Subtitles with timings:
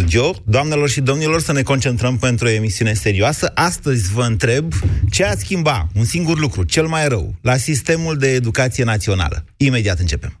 [0.00, 0.34] studio.
[0.44, 3.50] Doamnelor și domnilor, să ne concentrăm pentru o emisiune serioasă.
[3.54, 4.72] Astăzi vă întreb
[5.10, 9.44] ce a schimba un singur lucru, cel mai rău, la sistemul de educație națională.
[9.56, 10.40] Imediat începem.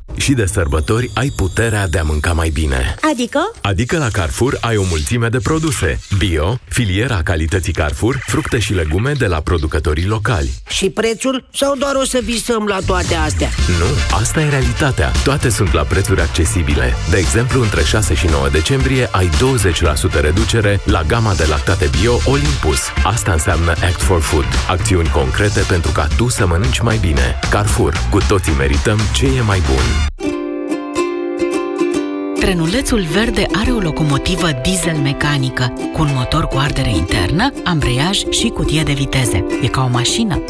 [0.15, 2.95] Și de sărbători ai puterea de a mânca mai bine.
[3.11, 3.51] Adică?
[3.61, 5.99] Adică la Carrefour ai o mulțime de produse.
[6.17, 10.53] Bio, filiera calității Carrefour, fructe și legume de la producătorii locali.
[10.69, 11.47] Și prețul?
[11.53, 13.49] Sau doar o să visăm la toate astea?
[13.79, 15.11] Nu, asta e realitatea.
[15.23, 16.93] Toate sunt la prețuri accesibile.
[17.09, 19.29] De exemplu, între 6 și 9 decembrie ai
[20.17, 22.79] 20% reducere la gama de lactate bio Olympus.
[23.03, 24.45] Asta înseamnă Act for Food.
[24.67, 27.39] Acțiuni concrete pentru ca tu să mănânci mai bine.
[27.49, 27.93] Carrefour.
[28.09, 30.00] Cu toții merităm ce e mai bun.
[32.39, 38.47] Trenulețul verde are o locomotivă diesel mecanică, cu un motor cu ardere internă, ambreiaj și
[38.47, 39.45] cutie de viteze.
[39.61, 40.41] E ca o mașină.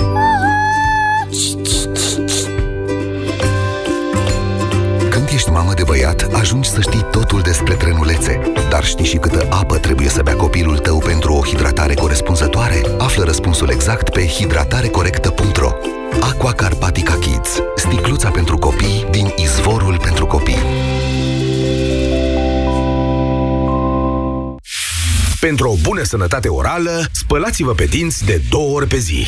[5.10, 8.42] Când ești mamă de băiat, ajungi să știi totul despre trenulețe.
[8.70, 12.82] Dar știi și câtă apă trebuie să bea copilul tău pentru o hidratare corespunzătoare?
[12.98, 15.72] Află răspunsul exact pe hidratarecorectă.ro
[16.20, 17.62] Aqua Carpatica Kids.
[17.76, 20.58] Sticluța pentru copii din izvorul pentru copii.
[25.40, 29.28] Pentru o bună sănătate orală, spălați-vă pe dinți de două ori pe zi.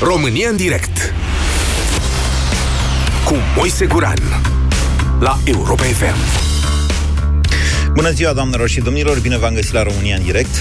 [0.00, 1.14] România în direct
[3.24, 4.18] cu Moise Guran
[5.18, 6.37] la Europa FM.
[7.98, 10.54] Bună ziua, doamnelor și domnilor, bine v-am găsit la România în direct.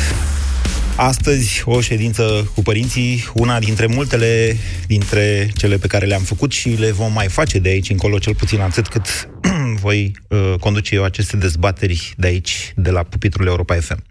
[0.96, 6.70] Astăzi o ședință cu părinții, una dintre multele dintre cele pe care le-am făcut și
[6.70, 9.30] le vom mai face de aici încolo, cel puțin atât cât
[9.86, 14.04] voi uh, conduce eu aceste dezbateri de aici, de la pupitrul Europa FM.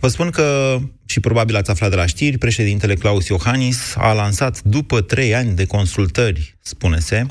[0.00, 4.62] Vă spun că, și probabil ați aflat de la știri, președintele Claus Iohannis a lansat,
[4.62, 7.26] după trei ani de consultări, spune-se,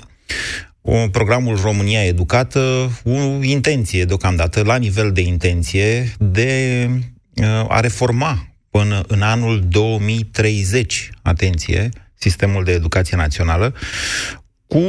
[0.85, 6.89] o, programul România Educată, o intenție deocamdată, la nivel de intenție, de
[7.35, 13.73] uh, a reforma până în anul 2030, atenție, sistemul de educație națională,
[14.67, 14.79] cu,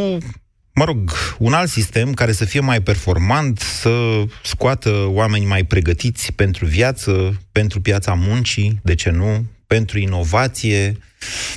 [0.74, 6.32] mă rog, un alt sistem care să fie mai performant, să scoată oameni mai pregătiți
[6.32, 10.96] pentru viață, pentru piața muncii, de ce nu, pentru inovație,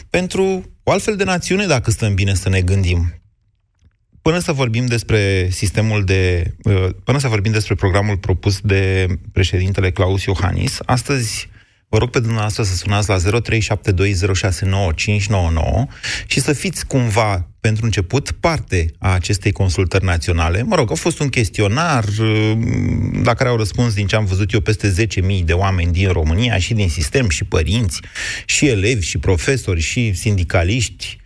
[0.10, 3.14] pentru o altfel de națiune, dacă stăm bine să ne gândim.
[4.22, 6.54] Până să vorbim despre sistemul de.
[6.64, 11.50] Uh, până să vorbim despre programul propus de președintele Claus Iohannis, astăzi
[11.92, 13.22] Vă rog pe dumneavoastră să sunați la 0372069599
[16.28, 20.62] și să fiți cumva, pentru început, parte a acestei consultări naționale.
[20.64, 22.58] Mă rog, a fost un chestionar uh,
[23.24, 26.58] la care au răspuns, din ce am văzut eu, peste 10.000 de oameni din România,
[26.58, 28.00] și din sistem, și părinți,
[28.46, 31.18] și elevi, și profesori, și sindicaliști.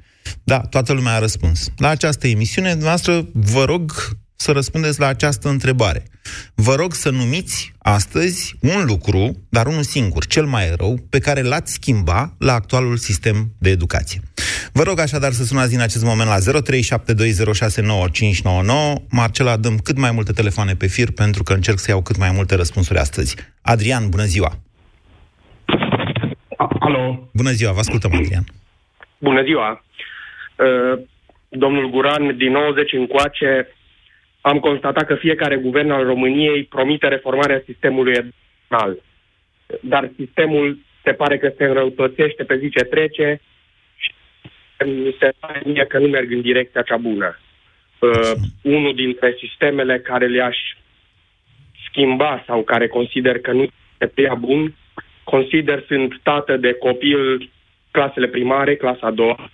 [0.44, 1.72] Da, toată lumea a răspuns.
[1.78, 3.91] La această emisiune, dumneavoastră, vă rog
[4.35, 6.03] să răspundeți la această întrebare.
[6.56, 11.41] Vă rog să numiți astăzi un lucru, dar unul singur, cel mai rău, pe care
[11.41, 14.22] l-ați schimba la actualul sistem de educație.
[14.73, 16.41] Vă rog așadar să sunați din acest moment la 0372069599.
[19.09, 22.31] Marcela, dăm cât mai multe telefoane pe fir pentru că încerc să iau cât mai
[22.31, 23.35] multe răspunsuri astăzi.
[23.61, 24.59] Adrian, bună ziua!
[26.79, 27.29] Alo!
[27.34, 28.44] Bună ziua, vă ascultăm, Adrian.
[29.17, 29.84] Bună ziua!
[30.58, 31.00] Uh,
[31.50, 33.68] domnul Guran, din 90 încoace,
[34.41, 39.02] am constatat că fiecare guvern al României promite reformarea sistemului educațional.
[39.81, 43.41] Dar sistemul se pare că se înrăutățește pe zi ce trece
[43.96, 44.12] și
[44.86, 47.40] mi se pare mie că nu merg în direcția cea bună.
[48.00, 48.31] Uh,
[48.62, 50.58] unul dintre sistemele care le-aș
[51.90, 54.76] schimba sau care consider că nu este prea bun,
[55.23, 57.49] consider sunt tată de copil
[57.91, 59.49] clasele primare, clasa a doua.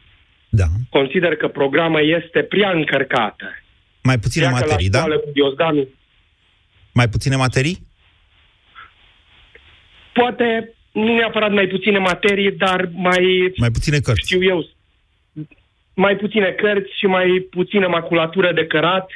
[0.50, 0.66] Da.
[0.90, 3.46] Consider că programa este prea încărcată
[4.04, 5.16] mai puține Pleacă materii, la da?
[5.16, 5.88] Cu Diozdanu.
[6.94, 7.88] Mai puține materii?
[10.14, 14.22] Poate nu neapărat mai puține materii, dar mai, Mai puține cărți.
[14.26, 14.66] știu eu,
[15.94, 19.10] mai puține cărți și mai puțină maculatură de cărat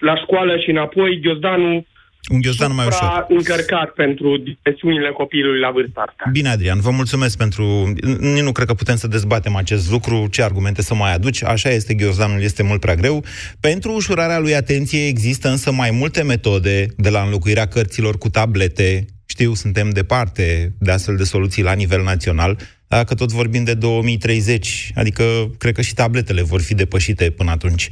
[0.00, 1.16] la școală și înapoi.
[1.16, 1.86] Diozdanu
[2.30, 3.26] Un ghiozdan mai ușor.
[3.28, 6.30] încărcat pentru dimensiunile copilului la vârsta asta.
[6.32, 7.92] Bine, Adrian, vă mulțumesc pentru...
[8.20, 11.42] Nici nu cred că putem să dezbatem acest lucru, ce argumente să mai aduci.
[11.44, 13.24] Așa este, ghiozdanul este mult prea greu.
[13.60, 19.04] Pentru ușurarea lui atenție există însă mai multe metode, de la înlocuirea cărților cu tablete,
[19.26, 22.58] știu, suntem departe de astfel de soluții la nivel național,
[22.88, 25.24] dacă tot vorbim de 2030, adică
[25.58, 27.88] cred că și tabletele vor fi depășite până atunci.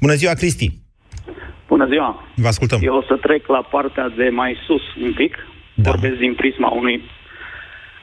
[0.00, 0.81] Bună ziua, Cristi!
[1.74, 2.24] Bună ziua!
[2.34, 2.78] Vă ascultăm.
[2.82, 5.46] Eu o să trec la partea de mai sus un pic.
[5.74, 5.90] Da.
[5.90, 7.02] Vorbesc din prisma unui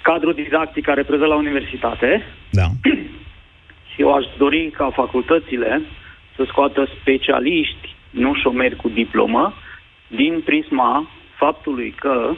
[0.02, 2.24] cadru didactic care prezentă la universitate.
[2.50, 2.68] Da.
[3.90, 5.82] Și eu aș dori ca facultățile
[6.36, 9.54] să scoată specialiști, nu șomeri cu diplomă,
[10.08, 12.32] din prisma faptului că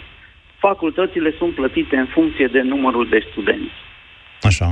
[0.58, 3.78] facultățile sunt plătite în funcție de numărul de studenți.
[4.42, 4.70] Așa.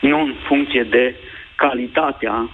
[0.00, 1.14] Nu în funcție de
[1.54, 2.50] calitatea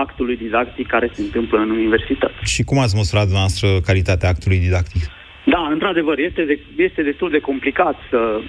[0.00, 2.34] actului didactic care se întâmplă în universitate.
[2.44, 5.02] Și cum ați măsurat dumneavoastră calitatea actului didactic?
[5.44, 8.40] Da, într-adevăr, este, de, este destul de complicat să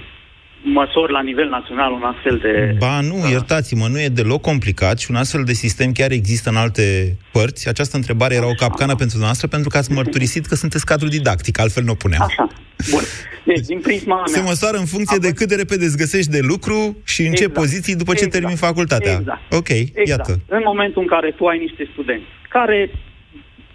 [0.63, 2.75] măsori la nivel național un astfel de...
[2.77, 6.49] Ba nu, uh, iertați-mă, nu e deloc complicat și un astfel de sistem chiar există
[6.49, 7.69] în alte părți.
[7.69, 11.59] Această întrebare era o capcană pentru noastră pentru că ați mărturisit că sunteți cadru didactic,
[11.59, 12.21] altfel nu o puneam.
[12.21, 12.47] Așa,
[12.91, 13.03] bun.
[13.43, 14.25] Deci, din prisma mea...
[14.25, 17.41] Se măsoară în funcție de cât de repede îți găsești de lucru și în exact.
[17.53, 18.33] ce poziții după ce exact.
[18.33, 19.15] termini facultatea.
[19.19, 19.53] Exact.
[19.53, 20.07] Ok, exact.
[20.07, 20.33] iată.
[20.47, 22.91] În momentul în care tu ai niște studenți care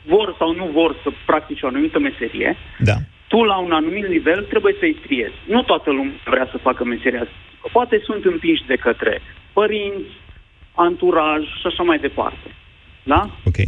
[0.07, 2.97] vor sau nu vor să practice o anumită meserie, da
[3.29, 5.39] tu la un anumit nivel trebuie să-i triezi.
[5.47, 7.35] Nu toată lumea vrea să facă meseria asta.
[7.73, 9.23] Poate sunt împinși de către
[9.53, 10.13] părinți,
[10.75, 12.49] anturaj și așa mai departe.
[13.03, 13.31] Da?
[13.45, 13.59] Ok.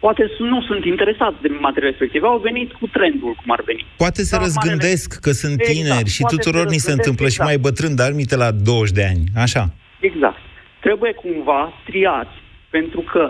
[0.00, 3.86] Poate nu sunt interesați de materia respectivă, au venit cu trendul, cum ar veni.
[3.96, 5.24] Poate se da, răzgândesc marele...
[5.24, 5.76] că sunt exact.
[5.76, 7.48] tineri și tuturor ni se întâmplă exact.
[7.48, 9.24] și mai bătrân, dar mite la 20 de ani.
[9.44, 9.64] Așa.
[10.00, 10.40] Exact.
[10.80, 12.36] Trebuie cumva triați,
[12.70, 13.24] pentru că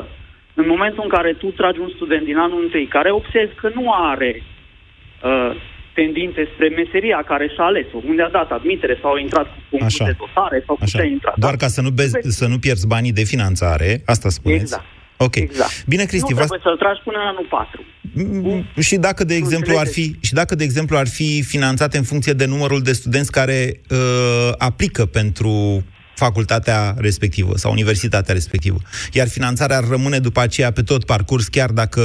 [0.61, 3.85] în momentul în care tu tragi un student din anul întâi care observi că nu
[4.12, 5.53] are uh,
[5.94, 10.06] tendințe spre meseria care și-a ales-o, unde a dat admitere sau a intrat cu punctul
[10.06, 10.99] de dotare sau Așa.
[10.99, 11.37] a intrat.
[11.38, 12.11] Doar ca să nu, bez,
[12.41, 14.61] să nu pierzi banii de finanțare, asta spuneți?
[14.61, 14.97] Exact.
[15.19, 15.37] Ok.
[15.37, 15.85] Exact.
[15.87, 17.85] Bine, Cristi, nu trebuie să-l tragi până în anul 4.
[18.15, 22.03] Mm, și dacă, de exemplu, ar fi, și dacă, de exemplu, ar fi finanțate în
[22.03, 25.85] funcție de numărul de studenți care uh, aplică pentru
[26.25, 28.79] facultatea respectivă sau universitatea respectivă.
[29.19, 32.03] Iar finanțarea ar rămâne după aceea pe tot parcurs, chiar dacă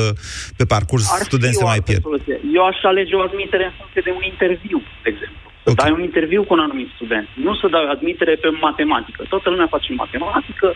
[0.60, 2.02] pe parcurs ar studenți se mai pierd.
[2.02, 2.38] Soluție.
[2.58, 5.44] Eu aș alege o admitere în funcție de un interviu, de exemplu.
[5.64, 5.82] Să okay.
[5.84, 7.28] dai un interviu cu un anumit student.
[7.46, 9.20] Nu să dai admitere pe matematică.
[9.34, 10.68] Toată lumea face matematică.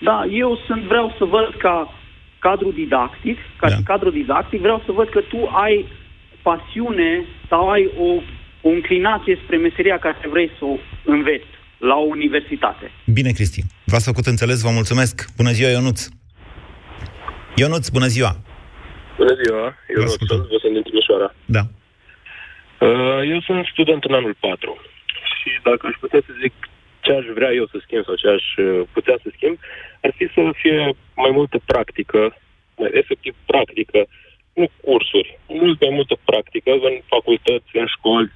[0.00, 1.94] Da, eu sunt, vreau să văd ca
[2.38, 3.74] cadru didactic, ca da.
[3.74, 5.86] și cadru didactic, vreau să văd că tu ai
[6.42, 8.08] pasiune sau ai o,
[8.60, 12.90] o înclinație spre meseria care vrei să o înveți la o universitate.
[13.04, 13.62] Bine, Cristi.
[13.84, 15.26] V-ați făcut înțeles, vă mulțumesc.
[15.36, 16.08] Bună ziua, Ionuț.
[17.56, 18.32] Ionuț, bună ziua.
[19.16, 21.34] Bună ziua, Ionuț, vă sunt din Timișoara.
[21.44, 21.62] Da.
[22.86, 24.76] Uh, eu sunt student în anul 4
[25.38, 26.52] și dacă aș putea să zic
[27.00, 29.56] ce aș vrea eu să schimb sau ce aș uh, putea să schimb,
[30.02, 30.78] ar fi să fie
[31.14, 32.36] mai multă practică,
[32.76, 34.06] mai efectiv practică,
[34.52, 38.32] nu cursuri, mult mai multă practică în facultăți, în școli,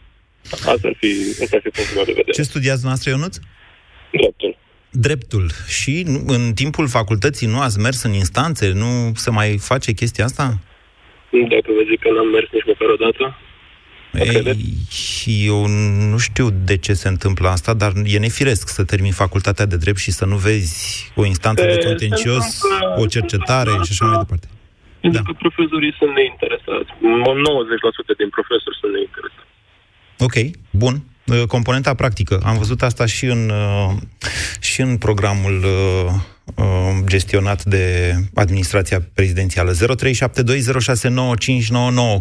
[0.51, 1.11] Asta ar fi,
[1.43, 2.37] asta ar fi punctul meu de vedere.
[2.37, 3.37] Ce studiați noastră, Ionuț?
[4.11, 4.57] Dreptul.
[4.91, 5.47] Dreptul.
[5.69, 8.73] Și în timpul facultății nu ați mers în instanțe?
[8.73, 10.59] Nu se mai face chestia asta?
[11.31, 13.39] Dacă vă zic că n-am mers nici măcar o dată.
[14.15, 15.67] Ei, eu
[16.11, 19.99] nu știu de ce se întâmplă asta, dar e nefiresc să termini facultatea de drept
[19.99, 22.61] și să nu vezi o instanță de contencios,
[22.97, 24.47] o cercetare și așa mai departe.
[25.01, 25.29] Pentru da.
[25.29, 26.91] că profesorii sunt neinteresați.
[28.15, 29.53] 90% din profesori sunt neinteresați.
[30.19, 30.37] Ok,
[30.71, 30.95] bun.
[31.27, 32.41] Uh, componenta practică.
[32.45, 33.93] Am văzut asta și în, uh,
[34.61, 36.13] și în programul uh,
[37.07, 39.73] gestionat de administrația prezidențială.
[39.73, 39.77] 0372069599.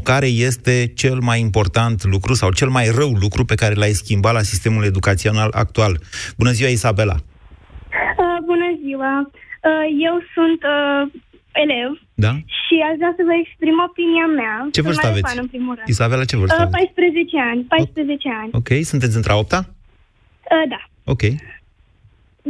[0.03, 4.33] Care este cel mai important lucru sau cel mai rău lucru pe care l-ai schimbat
[4.33, 5.99] la sistemul educațional actual?
[6.37, 7.15] Bună ziua, Isabela!
[7.15, 9.31] Uh, bună ziua!
[9.69, 11.01] Uh, eu sunt uh,
[11.63, 12.31] elev da?
[12.63, 14.55] și aș vrea să vă exprim opinia mea.
[14.71, 15.27] Ce vârstă aveți?
[15.29, 15.87] Fan, în primul rând.
[15.87, 17.61] Isabela, ce vârstă uh, 14 ani.
[17.63, 18.49] 14 o- ani.
[18.59, 19.59] Ok, sunteți între a opta?
[20.53, 20.81] Uh, da.
[21.13, 21.21] Ok.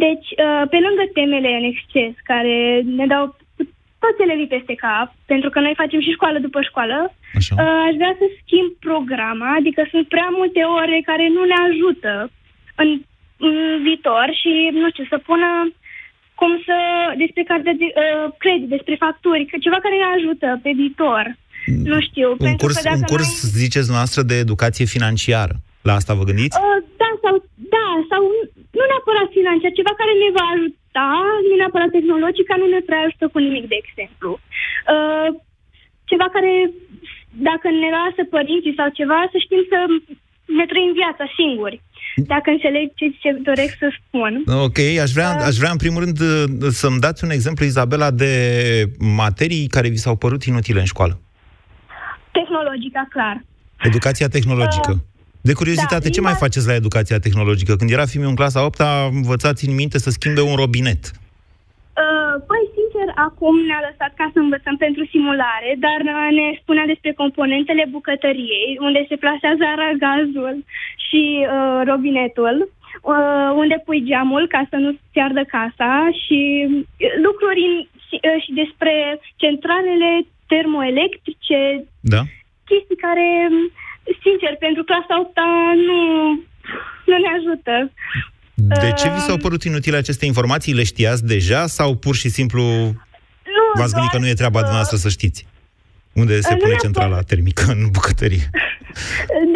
[0.05, 2.55] Deci, uh, pe lângă temele în exces, care
[2.99, 3.25] ne dau
[4.03, 6.97] toți elevii peste cap, pentru că noi facem și școală după școală,
[7.39, 7.53] Așa.
[7.55, 12.13] Uh, aș vrea să schimb programa, adică sunt prea multe ore care nu ne ajută
[12.81, 12.89] în,
[13.47, 15.49] în viitor și, nu știu, să pună
[16.39, 16.77] cum să,
[17.23, 21.23] despre carte de uh, credit, despre facturi, ceva care ne ajută pe viitor.
[21.67, 21.83] Mm.
[21.91, 22.29] Nu știu.
[22.29, 23.51] Un pentru curs, că un curs noi...
[23.61, 25.55] ziceți noastră, de educație financiară.
[25.87, 26.57] La asta vă gândiți?
[26.59, 27.35] Uh, da, sau,
[27.75, 28.21] da, sau
[28.77, 31.09] nu neapărat financiar, ceva care ne va ajuta,
[31.47, 34.29] nu neapărat tehnologic, care nu ne prea ajută cu nimic, de exemplu.
[34.93, 35.27] Uh,
[36.11, 36.53] ceva care
[37.49, 39.79] dacă ne lasă părinții sau ceva, să știm să
[40.59, 41.77] ne trăim viața singuri.
[42.33, 44.31] Dacă înțeleg ce, ce doresc să spun.
[44.67, 45.43] Ok, aș vrea, Uh.
[45.49, 46.43] aș vrea în primul rând uh,
[46.81, 48.33] să-mi dați un exemplu, Izabela, de
[48.99, 51.19] materii care vi s-au părut inutile în școală.
[52.31, 53.45] Tehnologica, clar.
[53.83, 54.91] Educația tehnologică.
[55.49, 57.73] De curiozitate, da, ce mai limba- faceți la educația tehnologică?
[57.75, 58.79] Când era fiul în clasa 8
[59.21, 61.01] învățați în minte să schimbe un robinet.
[62.03, 66.85] Uh, păi, sincer, acum ne-a lăsat ca să învățăm pentru simulare, dar uh, ne spunea
[66.93, 70.55] despre componentele bucătăriei, unde se plasează aragazul
[71.07, 72.57] și uh, robinetul,
[73.11, 78.37] uh, unde pui geamul ca să nu-ți ardă casa și uh, lucruri în, și, uh,
[78.43, 78.93] și despre
[79.43, 80.11] centralele
[80.53, 81.59] termoelectrice,
[82.13, 82.21] Da?
[82.69, 83.27] chestii care,
[84.23, 85.37] sincer, pentru clasa 8
[85.87, 85.99] nu,
[87.09, 87.91] nu ne ajută.
[88.53, 90.73] De ce Uh, vi s-au părut inutile aceste informații?
[90.73, 92.61] Le știați deja sau pur și simplu
[93.55, 95.45] Nu, v-ați gândit că nu e treaba uh, dumneavoastră să știți?
[96.13, 98.45] Unde se nu pune mi-a centrala termică în bucătărie?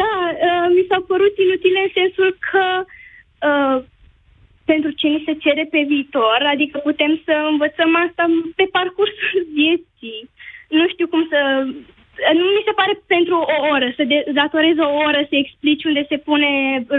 [0.01, 0.15] Da,
[0.47, 2.63] uh, mi s-au părut inutile în sensul că
[3.49, 3.77] uh,
[4.71, 8.23] pentru ce ni se cere pe viitor, adică putem să învățăm asta
[8.59, 10.19] pe parcursul vieții.
[10.77, 11.39] Nu știu cum să...
[12.39, 16.05] Nu mi se pare pentru o oră, să de- datorezi o oră să explici unde
[16.11, 16.49] se pune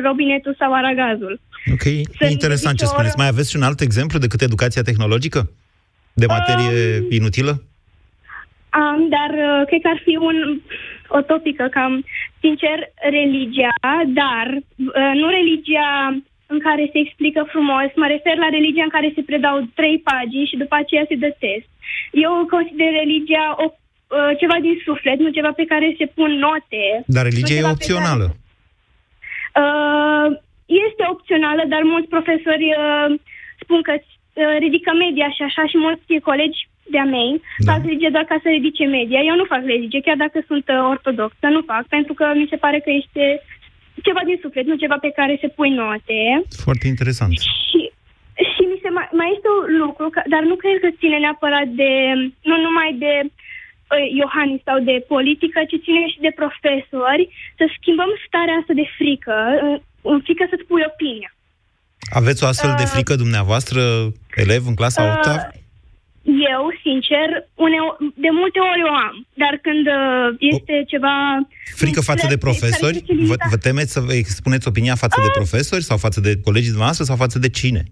[0.07, 1.41] robinetul sau aragazul.
[1.75, 3.15] Ok, e interesant ce dedici o spuneți.
[3.15, 5.41] oră- Mai aveți și un alt exemplu decât educația tehnologică?
[6.23, 6.79] De materie
[7.19, 7.53] inutilă?
[8.71, 10.37] Am, dar uh, cred că ar fi un,
[11.09, 12.05] o topică cam,
[12.41, 12.79] sincer,
[13.19, 13.75] religia,
[14.21, 15.89] dar uh, nu religia
[16.47, 20.47] în care se explică frumos, mă refer la religia în care se predau trei pagini
[20.51, 21.69] și după aceea se dă test.
[22.13, 23.73] Eu consider religia o, uh,
[24.39, 26.85] ceva din suflet, nu ceva pe care se pun note.
[27.07, 28.27] Dar nu religia e ceva pe opțională.
[28.27, 28.39] Care,
[29.61, 30.29] uh,
[30.87, 33.09] este opțională, dar mulți profesori uh,
[33.63, 36.61] spun că uh, ridică media și așa și mulți colegi
[36.95, 37.73] de-a mei Da.
[37.73, 39.21] fac religie doar ca să ridice media.
[39.31, 42.57] Eu nu fac religie, chiar dacă sunt uh, ortodoxă, nu fac, pentru că mi se
[42.65, 43.25] pare că este
[44.07, 46.21] ceva din suflet, nu ceva pe care se pui note.
[46.65, 47.33] Foarte interesant.
[47.33, 47.81] Și,
[48.53, 51.69] și mi se mai, mai este un lucru, că, dar nu cred că ține neapărat
[51.81, 51.91] de,
[52.51, 53.31] nu numai de uh,
[54.21, 57.25] Iohannis sau de politică, ci ține și de profesori,
[57.59, 59.35] să schimbăm starea asta de frică,
[59.67, 59.79] uh,
[60.13, 61.31] în frică să-ți pui opinia.
[62.21, 63.81] Aveți o astfel de Uh, frică dumneavoastră,
[64.45, 65.59] elev în clasa 8 Uh,
[66.55, 67.27] eu, sincer,
[67.67, 67.87] uneo,
[68.25, 71.15] de multe ori o am, dar când uh, este ceva...
[71.83, 72.97] Frică față de care profesori?
[72.97, 76.33] este Vă, limitat- vă temeți să vă expuneți opinia față de profesori sau față de
[76.47, 77.83] colegii dumneavoastră sau față de cine?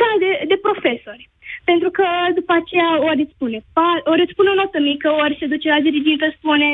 [0.00, 1.24] Da, de, de profesori.
[1.70, 2.06] Pentru că
[2.38, 5.68] după aceea ori îți spune, pa- ori îți spune o notă mică, ori se duce
[5.74, 6.68] la dirigintă, spune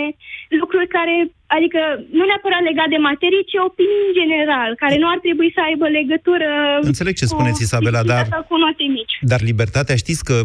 [0.60, 1.14] lucruri care,
[1.56, 1.80] adică
[2.18, 5.86] nu neapărat legat de materie, ci opinii în general, care nu ar trebui să aibă
[5.98, 6.48] legătură
[6.90, 9.14] Înțeleg ce cu spuneți, Isabela, disciplina dar- sau cu note mici.
[9.32, 10.36] Dar libertatea, știți că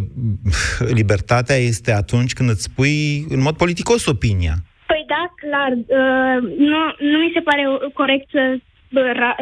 [0.99, 2.95] libertatea este atunci când îți spui
[3.35, 4.55] în mod politicos opinia.
[4.91, 6.37] Păi da, clar, uh,
[6.71, 6.79] nu,
[7.11, 8.64] nu mi se pare corect să bă, ra-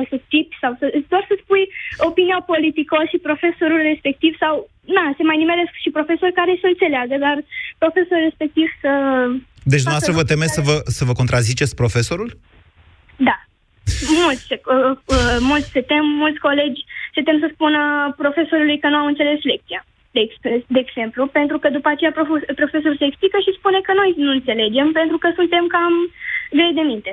[0.10, 1.64] să tipi sau să, doar să spui
[2.10, 4.54] opinia politică și profesorul respectiv sau,
[4.98, 7.36] na, se mai nimeresc și profesori care să înțeleagă, dar
[7.84, 8.92] profesorul respectiv să...
[9.72, 12.30] Deci facă dumneavoastră vă lucruri temeți să care- vă, să vă contraziceți profesorul?
[13.30, 13.38] Da.
[14.22, 16.82] Mulți se, uh, uh, mulți se tem, mulți colegi
[17.16, 17.82] se tem să spună
[18.24, 19.82] profesorului că nu au înțeles lecția,
[20.16, 23.92] de, ex- de exemplu, pentru că după aceea prof- profesorul se explică și spune că
[24.00, 25.94] noi nu înțelegem, pentru că suntem cam
[26.58, 27.12] grei de minte.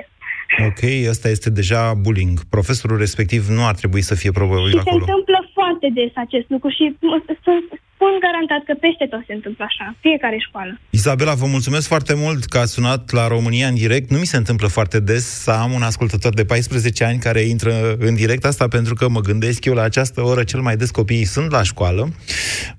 [0.67, 2.39] Ok, ăsta este deja bullying.
[2.49, 5.05] Profesorul respectiv nu ar trebui să fie probabil Și se acolo.
[5.07, 7.65] întâmplă foarte des acest lucru și m- sunt,
[7.95, 10.79] spun garantat că peste tot se întâmplă așa, fiecare școală.
[10.89, 14.09] Isabela, vă mulțumesc foarte mult că ați sunat la România în direct.
[14.09, 17.95] Nu mi se întâmplă foarte des să am un ascultător de 14 ani care intră
[17.99, 21.25] în direct, asta pentru că mă gândesc eu la această oră cel mai des copiii
[21.25, 22.09] sunt la școală.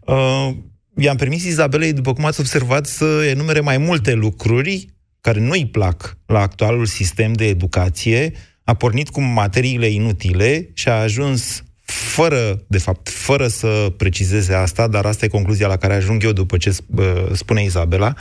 [0.01, 0.49] Uh,
[0.97, 4.87] i-am permis Izabelei, după cum ați observat, să enumere mai multe lucruri
[5.23, 8.33] care nu-i plac la actualul sistem de educație,
[8.65, 14.89] a pornit cu materiile inutile și a ajuns fără, de fapt, fără să precizeze asta,
[14.89, 18.13] dar asta e concluzia la care ajung eu după ce uh, spune Izabela,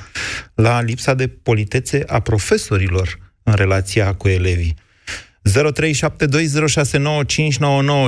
[0.55, 4.75] la lipsa de politețe a profesorilor în relația cu elevii.
[5.49, 5.53] 0372069599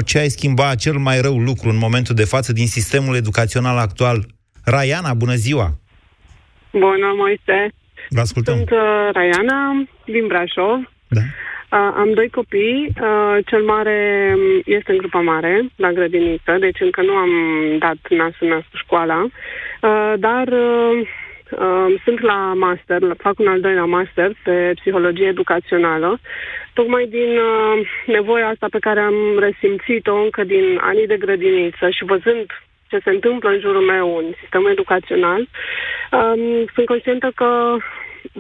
[0.06, 4.26] Ce ai schimba cel mai rău lucru în momentul de față din sistemul educațional actual?
[4.64, 5.78] Raiana, bună ziua!
[6.72, 7.74] Bună, Moise.
[8.10, 8.56] Vă ascultăm.
[8.56, 10.92] Sunt uh, Raiana din Brașov.
[11.08, 11.22] Da.
[11.22, 12.94] Uh, am doi copii.
[13.02, 17.30] Uh, cel mare um, este în grupa mare, la grădiniță, deci încă nu am
[17.80, 19.24] dat nasul nas cu școala.
[19.24, 21.08] Uh, dar uh,
[21.52, 26.20] uh, sunt la master, la- fac un al doilea master pe psihologie educațională,
[26.74, 32.04] tocmai din uh, nevoia asta pe care am resimțit-o încă din anii de grădiniță și
[32.06, 32.46] văzând
[32.94, 37.50] ce se întâmplă în jurul meu în sistemul educațional, um, sunt conștientă că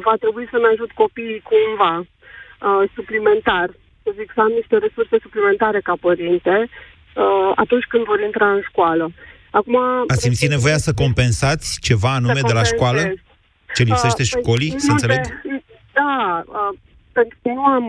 [0.07, 3.67] va trebui să-mi ajut copiii cumva uh, suplimentar,
[4.03, 8.61] să zic, să am niște resurse suplimentare ca părinte uh, atunci când vor intra în
[8.69, 9.05] școală.
[9.59, 9.75] Acum,
[10.07, 13.01] Ați simțit nevoia să compensați ceva anume de la școală?
[13.75, 15.21] Ce lipsește Uh, școlii, păi, să nu înțeleg?
[15.21, 15.61] De,
[15.99, 16.71] da, uh,
[17.11, 17.85] pentru că nu am,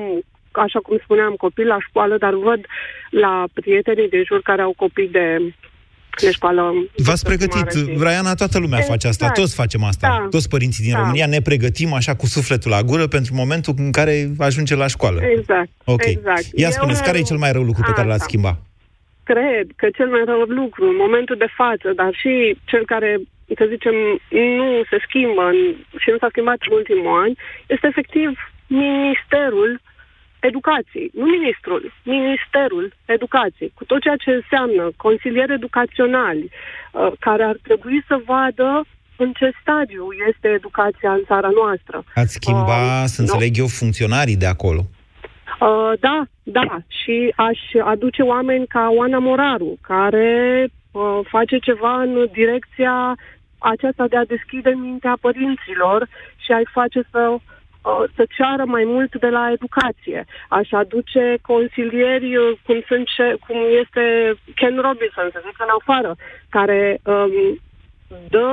[0.52, 2.60] așa cum spuneam, copii la școală, dar văd
[3.10, 5.54] la prietenii de jur care au copii de,
[6.20, 6.72] de școală.
[6.96, 7.66] V-ați pregătit,
[7.98, 9.40] Raiana, toată lumea face asta, Exact.
[9.40, 10.26] toți facem asta, Da.
[10.30, 10.98] toți părinții din Da.
[10.98, 15.20] România ne pregătim așa cu sufletul la gură pentru momentul în care ajunge la școală.
[15.36, 16.04] Exact, Ok.
[16.04, 16.46] exact.
[16.54, 18.28] Ia Eu spuneți, care e cel mai rău lucru pe care l-ați Asta.
[18.32, 18.56] schimbat?
[19.22, 22.32] Cred că cel mai rău lucru în momentul de față, dar și
[22.64, 23.10] cel care,
[23.58, 23.96] să zicem,
[24.58, 25.58] nu se schimbă în,
[26.02, 27.30] și nu s-a schimbat în ultimul an,
[27.74, 28.28] este efectiv
[28.66, 29.70] Ministerul
[30.50, 31.10] Educației.
[31.14, 33.72] Nu ministrul, Ministerul Educației.
[33.74, 38.84] Cu tot ceea ce înseamnă consilieri educaționali, uh, care ar trebui să vadă
[39.16, 42.04] în ce stadiu este educația în țara noastră.
[42.14, 44.82] Ați schimba, Uh, să înțeleg eu, funcționarii de acolo.
[45.60, 46.78] Uh, da, da.
[46.86, 50.28] Și aș aduce oameni ca Oana Moraru, care
[50.90, 52.94] uh, face ceva în direcția
[53.58, 57.40] aceasta de a deschide mintea părinților și a-i face să uh,
[58.16, 60.20] să ceară mai mult de la educație.
[60.58, 64.02] Aș aduce consilieri uh, cum, sunt ce, cum este
[64.58, 66.10] Ken Robinson, să zic în afară,
[66.56, 66.80] care
[67.12, 67.34] um,
[68.34, 68.48] dă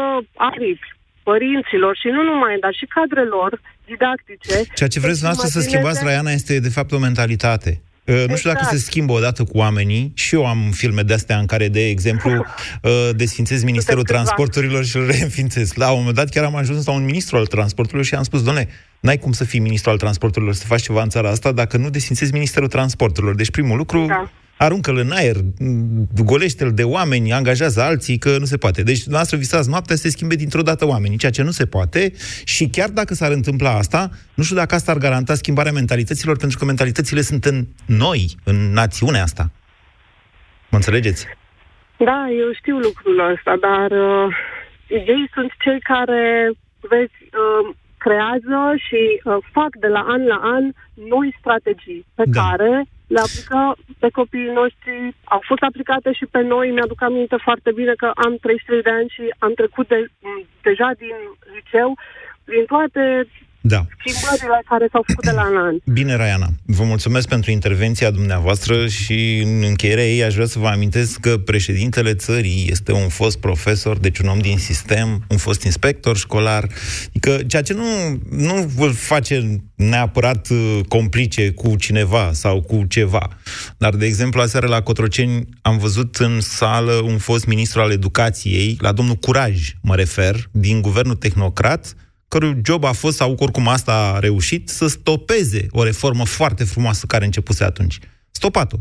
[0.50, 0.90] aripi
[1.30, 3.52] părinților și nu numai, dar și cadrelor
[3.86, 4.56] didactice.
[4.80, 7.72] Ceea ce vreți să noastră să imagineze- schimbați, Raiana, este de fapt o mentalitate.
[8.06, 8.78] Uh, Nu știu dacă Exact.
[8.78, 10.12] se schimbă odată cu oamenii.
[10.16, 12.32] Și eu am filme de-astea în care, de exemplu,
[12.84, 14.18] uh, desfințez Ministerul câțiva.
[14.22, 15.74] Transporturilor și îl reînființez.
[15.74, 18.44] La un moment dat chiar am ajuns la un ministru al transporturilor și am spus,
[18.44, 18.68] doamne,
[19.02, 21.90] n-ai cum să fii ministru al transporturilor, să faci ceva în țara asta dacă nu
[21.90, 23.36] desfințezi Ministerul Transporturilor.
[23.36, 24.32] Deci primul lucru, Da.
[24.58, 28.84] aruncă-l în aer, m, golește-l de oameni, angajează alții, că nu se poate.
[28.84, 32.14] Deci, dumneavoastră visați noaptea să se schimbe dintr-o dată oamenii, ceea ce nu se poate
[32.44, 36.58] și chiar dacă s-ar întâmpla asta, nu știu dacă asta ar garanta schimbarea mentalităților, pentru
[36.58, 39.52] că mentalitățile sunt în noi, în națiunea asta.
[40.70, 41.26] Mă înțelegeți?
[41.98, 44.36] Da, eu știu lucrul ăsta, dar uh,
[44.90, 50.66] ei sunt cei care, vezi, uh, creează și uh, fac de la an la an
[51.14, 52.42] noi strategii pe Da.
[52.42, 52.72] care
[53.14, 53.60] le aplică
[54.00, 54.96] pe copiii noștri.
[55.24, 56.72] Au fost aplicate și pe noi.
[56.72, 60.90] Mi-aduc aminte foarte bine că am 33 de ani și am trecut de, m, deja
[60.98, 61.16] din
[61.56, 61.90] liceu
[62.48, 63.04] prin toate
[63.62, 63.86] Da.
[64.06, 65.76] schimbările care s-au făcut de la an la an.
[65.94, 70.68] Bine, Raiana, vă mulțumesc pentru intervenția dumneavoastră și în încheierea ei aș vrea să vă
[70.68, 75.64] amintesc că președintele țării este un fost profesor, deci un om din sistem, un fost
[75.64, 76.68] inspector școlar,
[77.08, 77.86] adică ceea ce nu,
[78.30, 83.30] nu vă face neapărat uh, complice cu cineva sau cu ceva.
[83.78, 88.78] Dar, de exemplu, aseară la Cotroceni am văzut în sală un fost ministru al educației,
[88.80, 91.96] la domnul Curaj, mă refer, din guvernul tehnocrat,
[92.32, 97.06] cărui job a fost, sau oricum asta a reușit, să stopeze o reformă foarte frumoasă
[97.06, 98.00] care începuse atunci.
[98.32, 98.78] Stopat-o.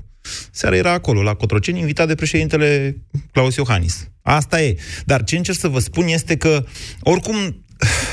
[0.51, 2.97] Seara era acolo, la Cotroceni, invitat de președintele
[3.33, 4.09] Claus Iohannis.
[4.23, 4.77] Asta e.
[5.05, 6.65] Dar ce încerc să vă spun este că,
[7.01, 7.65] oricum,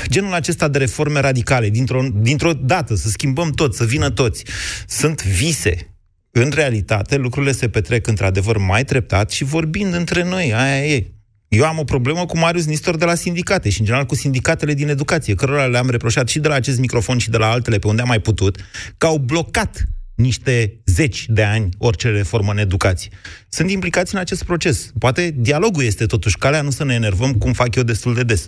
[0.06, 4.44] genul acesta de reforme radicale, dintr-o, dintr-o dată, să schimbăm tot, să vină toți,
[4.86, 5.94] sunt vise.
[6.30, 11.12] În realitate, lucrurile se petrec într-adevăr mai treptat și vorbind între noi, aia e.
[11.48, 14.74] Eu am o problemă cu Marius Nistor de la sindicate și, în general, cu sindicatele
[14.74, 17.86] din educație, cărora le-am reproșat și de la acest microfon și de la altele pe
[17.86, 18.56] unde am mai putut,
[18.98, 19.82] că au blocat
[20.14, 23.10] niște zeci de ani orice reformă în educație.
[23.48, 24.92] Sunt implicați în acest proces.
[24.98, 28.46] Poate dialogul este totuși calea, nu să ne enervăm, cum fac eu destul de des.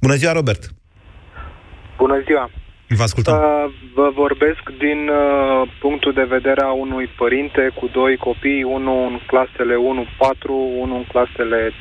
[0.00, 0.74] Bună ziua, Robert!
[1.98, 2.50] Bună ziua!
[2.96, 3.34] Vă ascultăm.
[3.34, 9.00] Uh, vă vorbesc din uh, punctul de vedere a unui părinte cu doi copii, unul
[9.10, 9.78] în clasele 1-4,
[10.84, 11.72] unul în clasele 5-8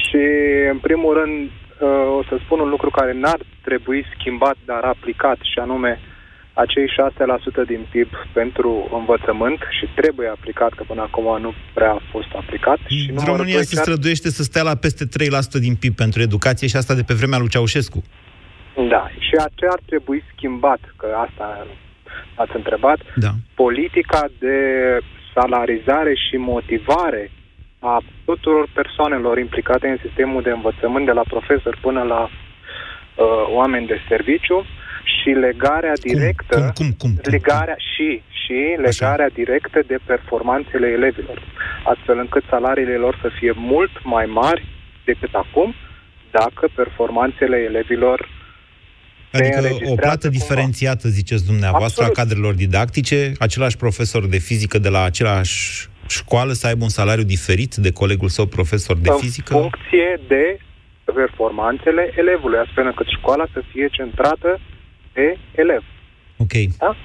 [0.00, 0.24] și,
[0.70, 5.38] în primul rând, uh, o să spun un lucru care n-ar trebui schimbat, dar aplicat,
[5.52, 6.00] și anume
[6.64, 12.02] acei 6% din PIB pentru învățământ și trebuie aplicat, că până acum nu prea a
[12.10, 12.78] fost aplicat.
[12.88, 16.20] Și numărul România doi, se chiar- străduiește să stea la peste 3% din PIB pentru
[16.22, 18.04] educație și asta de pe vremea lui Ceaușescu.
[18.88, 21.66] Da, și ce ar trebui schimbat, că asta
[22.34, 23.30] ați întrebat, Da.
[23.54, 24.58] politica de
[25.34, 27.30] salarizare și motivare
[27.78, 33.86] a tuturor persoanelor implicate în sistemul de învățământ, de la profesori până la uh, oameni
[33.86, 34.64] de serviciu
[35.04, 37.10] și legarea directă, Cum, cum, cum?
[37.22, 37.32] cum?
[37.32, 41.42] legarea și și legarea directă de performanțele elevilor,
[41.84, 44.66] astfel încât salariile lor să fie mult mai mari
[45.04, 45.74] decât acum,
[46.30, 48.35] dacă performanțele elevilor se
[49.32, 50.38] Adică o înregistrează plată cumva.
[50.38, 52.18] diferențiată, ziceți dumneavoastră, Absolut.
[52.18, 57.24] a cadrelor didactice, același profesor de fizică de la același școală să aibă un salariu
[57.24, 59.52] diferit de colegul său profesor de în fizică?
[59.52, 60.58] funcție de
[61.14, 64.60] performanțele elevului, astfel încât școala să fie centrată
[65.12, 65.82] pe elev.
[66.36, 66.52] Ok.
[66.78, 66.96] Da?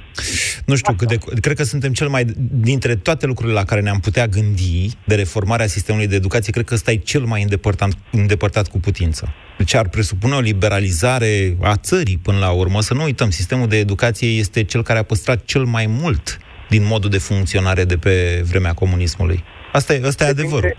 [0.71, 3.99] Nu știu, cât de, cred că suntem cel mai, dintre toate lucrurile la care ne-am
[3.99, 8.67] putea gândi de reformarea sistemului de educație, cred că ăsta e cel mai îndepărtat, îndepărtat
[8.67, 9.33] cu putință.
[9.57, 12.81] Deci ar presupune o liberalizare a țării până la urmă.
[12.81, 16.37] Să nu uităm, sistemul de educație este cel care a păstrat cel mai mult
[16.69, 19.43] din modul de funcționare de pe vremea comunismului.
[19.71, 20.75] Asta e, asta e adevărul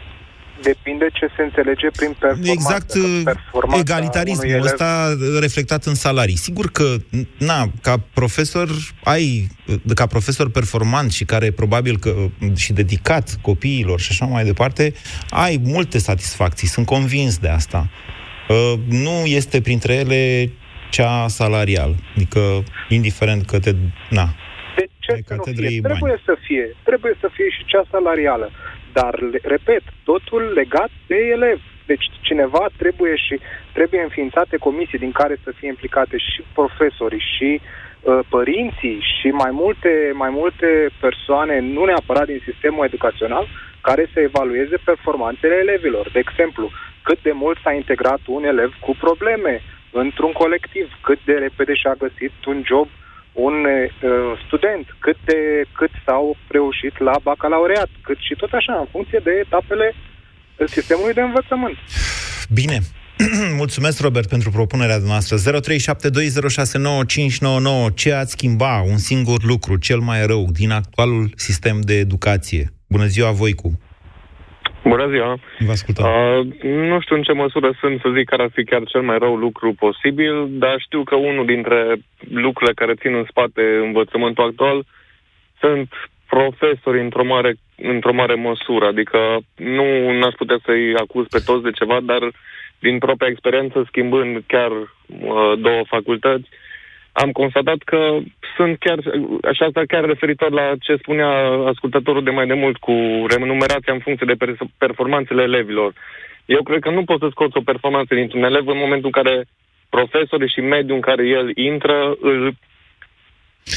[0.62, 2.50] depinde ce se înțelege prin performanță.
[2.50, 2.94] Exact,
[3.78, 6.36] egalitarismul ăsta reflectat în salarii.
[6.36, 6.96] Sigur că,
[7.38, 8.68] na, ca profesor
[9.04, 9.46] ai,
[9.94, 12.14] ca profesor performant și care probabil că
[12.56, 14.92] și dedicat copiilor și așa mai departe,
[15.30, 17.90] ai multe satisfacții, sunt convins de asta.
[18.48, 20.50] Uh, nu este printre ele
[20.90, 22.40] cea salarial, adică
[22.88, 23.74] indiferent că te,
[24.10, 24.34] na,
[24.76, 25.80] de ce să nu fie?
[25.80, 26.76] Trebuie să fie.
[26.82, 28.50] Trebuie să fie și cea salarială.
[28.92, 31.60] Dar, repet, totul legat de elev.
[31.86, 33.40] Deci cineva trebuie și
[33.72, 39.50] trebuie înființate comisii din care să fie implicate și profesorii și uh, părinții și mai
[39.50, 40.66] multe, mai multe
[41.00, 43.46] persoane, nu neapărat din sistemul educațional,
[43.80, 46.10] care să evalueze performanțele elevilor.
[46.12, 46.70] De exemplu,
[47.02, 51.94] cât de mult s-a integrat un elev cu probleme într-un colectiv, cât de repede și-a
[51.98, 52.88] găsit un job
[53.32, 53.72] un uh,
[54.46, 59.30] student, cât, de, cât s-au reușit la bacalaureat, cât și tot așa, în funcție de
[59.44, 59.94] etapele
[60.66, 61.76] sistemului de învățământ.
[62.52, 62.78] Bine.
[63.62, 65.36] Mulțumesc, Robert, pentru propunerea noastră.
[65.36, 67.94] 0372069599.
[67.94, 72.72] Ce ați schimba un singur lucru, cel mai rău, din actualul sistem de educație?
[72.86, 73.78] Bună ziua, Voicu!
[74.84, 75.38] Bună ziua!
[75.58, 76.04] Vă ascultăm.
[76.04, 79.18] Uh, nu știu în ce măsură sunt să zic care ar fi chiar cel mai
[79.18, 81.96] rău lucru posibil, dar știu că unul dintre
[82.28, 84.84] lucrurile care țin în spate învățământul actual
[85.60, 85.88] sunt
[86.28, 88.86] profesori într-o mare, într-o mare măsură.
[88.86, 89.18] Adică
[89.56, 92.22] nu n-aș putea să-i acuz pe toți de ceva, dar
[92.78, 96.61] din propria experiență, schimbând chiar uh, două facultăți, uh,
[97.12, 98.18] am constatat că
[98.56, 98.98] sunt chiar,
[99.50, 101.30] așa asta chiar referitor la ce spunea
[101.72, 102.92] ascultătorul de mai de mult cu
[103.28, 105.92] remunerația în funcție de performanțele elevilor.
[106.46, 109.44] Eu cred că nu poți să scoți o performanță dintr-un elev în momentul în care
[109.88, 112.56] profesorii și mediul în care el intră îl,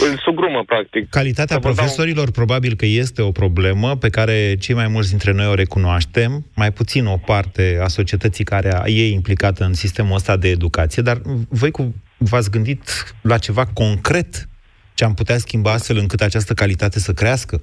[0.06, 1.10] îl sugrumă, practic.
[1.10, 2.34] Calitatea profesorilor dau...
[2.34, 6.72] probabil că este o problemă pe care cei mai mulți dintre noi o recunoaștem, mai
[6.72, 11.18] puțin o parte a societății care e implicată în sistemul ăsta de educație, dar
[11.50, 14.48] voi cu v-ați gândit la ceva concret
[14.94, 17.62] ce am putea schimba astfel încât această calitate să crească?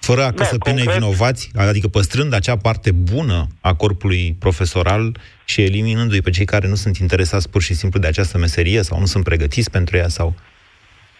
[0.00, 5.62] Fără a da, să pune vinovați, adică păstrând acea parte bună a corpului profesoral și
[5.62, 9.06] eliminându-i pe cei care nu sunt interesați pur și simplu de această meserie sau nu
[9.06, 10.34] sunt pregătiți pentru ea sau...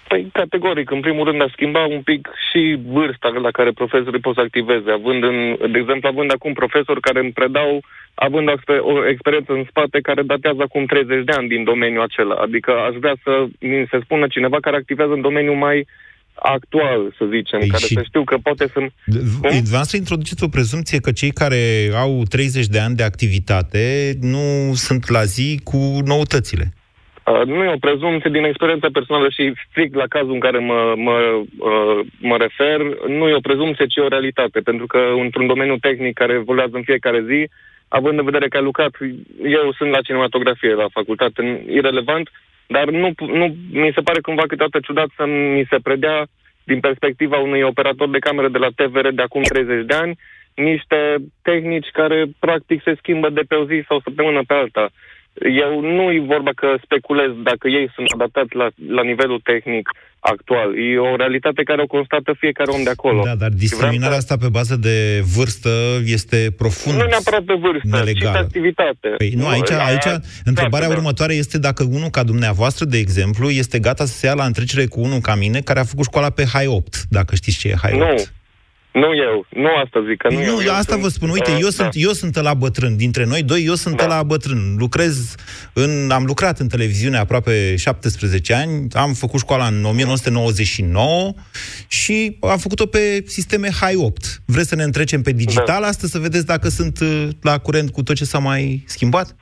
[0.08, 4.34] Păi, categoric, în primul rând, a schimba un pic și vârsta la care profesorii pot
[4.34, 5.36] să activeze, având, în,
[5.72, 7.70] de exemplu, având acum profesori care îmi predau
[8.14, 8.48] având
[8.92, 12.34] o experiență în spate care datează acum 30 de ani din domeniul acela.
[12.34, 15.86] Adică aș vrea să mi se spună cineva care activează în domeniul mai
[16.34, 18.78] actual, să zicem, Ei, care să știu că poate să...
[19.68, 24.72] Vreau să introduceți o prezumție că cei care au 30 de ani de activitate nu
[24.74, 26.72] sunt la zi cu noutățile.
[27.32, 30.94] Uh, nu e o prezumție din experiența personală și strict la cazul în care mă,
[30.96, 31.16] mă,
[31.58, 36.14] uh, mă refer, nu e o prezumție, ci o realitate, pentru că într-un domeniu tehnic
[36.14, 37.48] care evoluează în fiecare zi,
[37.88, 38.92] având în vedere că ai lucrat,
[39.42, 42.30] eu sunt la cinematografie la facultate, irrelevant,
[42.66, 46.26] dar nu, nu mi se pare cumva câteodată ciudat să mi se predea
[46.64, 50.18] din perspectiva unui operator de cameră de la TVR de acum 30 de ani,
[50.54, 54.90] niște tehnici care practic se schimbă de pe o zi sau săptămână pe alta.
[55.64, 59.88] Eu nu-i vorba că speculez dacă ei sunt adaptați la, la nivelul tehnic
[60.20, 60.68] actual.
[60.78, 63.22] E o realitate care o constată fiecare om de acolo.
[63.22, 64.22] Da, dar discriminarea să...
[64.22, 65.70] asta pe bază de vârstă
[66.04, 68.30] este profund Nu neapărat pe vârstă, nelegală.
[68.30, 69.08] ci pe activitate.
[69.16, 70.08] Păi nu, aici, aici
[70.44, 74.34] întrebarea da, următoare este dacă unul ca dumneavoastră, de exemplu, este gata să se ia
[74.34, 77.58] la întrecere cu unul ca mine, care a făcut școala pe High 8, dacă știți
[77.58, 78.02] ce e High 8.
[78.02, 78.24] Nu,
[79.02, 80.58] nu eu, nu asta zic, că nu, nu eu.
[80.64, 81.70] eu asta sunt, vă spun, uite, uh, eu, da.
[81.70, 84.06] sunt, eu sunt la bătrân, dintre noi doi, eu sunt da.
[84.06, 84.74] la bătrân.
[84.78, 85.34] Lucrez
[85.72, 91.32] în, am lucrat în televiziune aproape 17 ani, am făcut școala în 1999
[91.88, 94.40] și am făcut-o pe sisteme High 8.
[94.46, 95.86] Vreți să ne întrecem pe digital da.
[95.86, 99.36] asta, să vedeți dacă sunt uh, la curent cu tot ce s-a mai schimbat?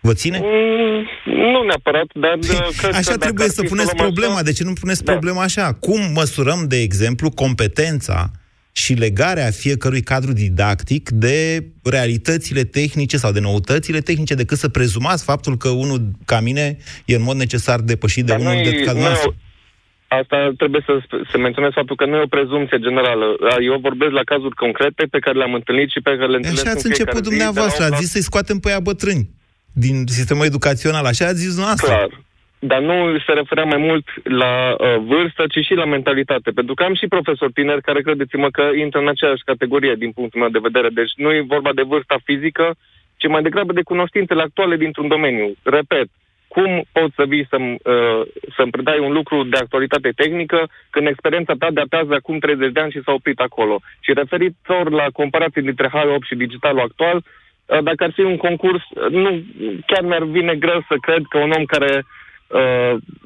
[0.00, 0.40] Vă ține?
[0.42, 2.38] Mm, nu neapărat, dar...
[2.38, 4.32] Uh, cred așa că trebuie să puneți problema.
[4.32, 4.42] Așa...
[4.42, 5.12] De ce nu puneți da.
[5.12, 5.72] problema așa?
[5.72, 8.30] Cum măsurăm, de exemplu, competența
[8.76, 15.24] și legarea fiecărui cadru didactic de realitățile tehnice sau de noutățile tehnice, decât să prezumați
[15.24, 16.66] faptul că unul ca mine
[17.04, 19.34] e în mod necesar depășit de Dar unul de ca dumneavoastră.
[20.08, 20.92] Asta trebuie să,
[21.30, 23.26] să menționez faptul că nu e o prezumție generală.
[23.68, 26.74] Eu vorbesc la cazuri concrete pe care le-am întâlnit și pe care le întâlnesc Așa
[26.74, 29.30] ați început dumneavoastră, ați zis să-i scoatem pe ea bătrâni.
[29.72, 31.04] din sistemul educațional.
[31.04, 31.86] Așa ați zis noastră.
[31.86, 32.10] Clar.
[32.66, 36.50] Dar nu se referea mai mult la uh, vârstă, ci și la mentalitate.
[36.50, 40.40] Pentru că am și profesori tineri care, credeți-mă, că intră în aceeași categorie din punctul
[40.40, 40.88] meu de vedere.
[40.88, 42.74] Deci nu e vorba de vârsta fizică,
[43.16, 45.54] ci mai degrabă de cunoștințele actuale dintr-un domeniu.
[45.62, 46.08] Repet,
[46.48, 48.20] cum poți să vii să-mi, uh,
[48.56, 52.92] să-mi predai un lucru de actualitate tehnică când experiența ta datează acum 30 de ani
[52.92, 53.80] și s-a oprit acolo?
[54.00, 58.82] Și referitor la comparație dintre H8 și digitalul actual, uh, dacă ar fi un concurs,
[58.90, 59.42] uh, nu,
[59.86, 62.04] chiar mi-ar vine greu să cred că un om care uh,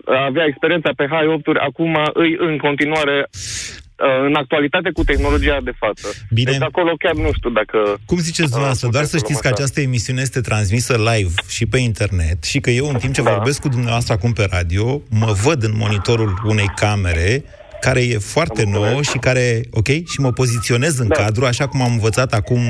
[0.04, 6.08] avea experiența pe H8-uri acum îi în continuare uh, în actualitate cu tehnologia de față.
[6.30, 6.50] Bine.
[6.50, 7.78] Deci acolo chiar nu știu dacă...
[8.06, 12.44] Cum ziceți dumneavoastră, doar să știți că această emisiune este transmisă live și pe internet
[12.44, 13.30] și că eu, în timp ce da.
[13.30, 17.44] vorbesc cu dumneavoastră acum pe radio, mă văd în monitorul unei camere
[17.80, 21.14] care e foarte nouă și care, ok, și mă poziționez în da.
[21.14, 22.60] cadru, așa cum am învățat acum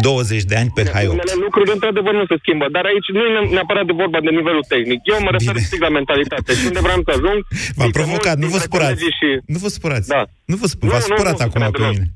[0.00, 1.08] 20 de ani pe H8.
[1.16, 4.64] Unele lucruri, într-adevăr, nu se schimbă, dar aici nu e neapărat de vorba de nivelul
[4.72, 5.00] tehnic.
[5.12, 6.50] Eu mă refer strict la mentalitate.
[6.58, 7.38] Și unde vreau să ajung...
[7.78, 9.04] V-am provocat, nu vă spărați.
[9.18, 9.28] Și...
[9.52, 10.08] Nu vă spărați.
[10.14, 10.22] Da.
[10.50, 10.94] Nu vă spărați.
[10.94, 12.06] V-ați supărat acum pe mine.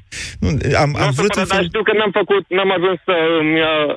[0.42, 0.48] Nu,
[0.82, 1.42] am, am vrut să...
[1.54, 3.90] Dar știu că n-am făcut, n-am ajuns să îmi uh,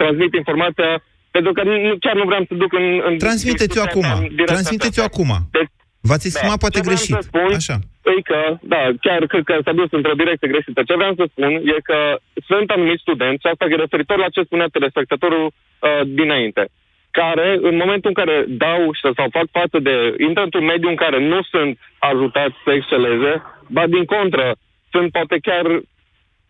[0.00, 0.90] transmit informația
[1.30, 2.86] pentru că nu, chiar nu vreau să duc în...
[3.08, 4.06] în Transmiteți-o acum.
[4.52, 5.30] Transmiteți-o acum.
[5.56, 6.64] Deci, V-ați exprimat da.
[6.64, 7.16] poate greșit.
[7.30, 7.78] Spun, Așa.
[8.16, 10.82] E că, da, chiar cred că s-a dus într-o direcție greșită.
[10.82, 11.98] Ce vreau să spun e că
[12.46, 16.64] sunt anumiți studenți, și asta e referitor la ce spunea telespectatorul uh, dinainte,
[17.10, 18.82] care, în momentul în care dau
[19.16, 19.94] sau fac față de,
[20.26, 24.46] intră într-un mediu în care nu sunt ajutați să exceleze, ba din contră,
[24.90, 25.66] sunt poate chiar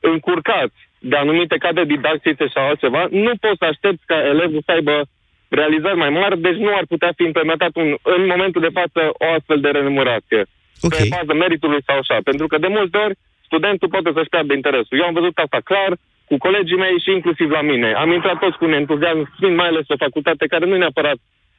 [0.01, 5.03] încurcați de anumite cadre didactice sau altceva, nu poți să aștepți ca elevul să aibă
[5.49, 9.27] realizări mai mari, deci nu ar putea fi implementat un, în momentul de față o
[9.37, 10.43] astfel de remunerație.
[10.87, 10.99] Okay.
[11.03, 12.17] Pe bază meritului sau așa.
[12.29, 13.15] Pentru că de multe ori
[13.49, 14.99] studentul poate să-și piardă interesul.
[14.99, 15.91] Eu am văzut asta clar
[16.29, 17.89] cu colegii mei și inclusiv la mine.
[18.03, 21.19] Am intrat toți cu un entuziasm, fiind mai ales o facultate care nu neapărat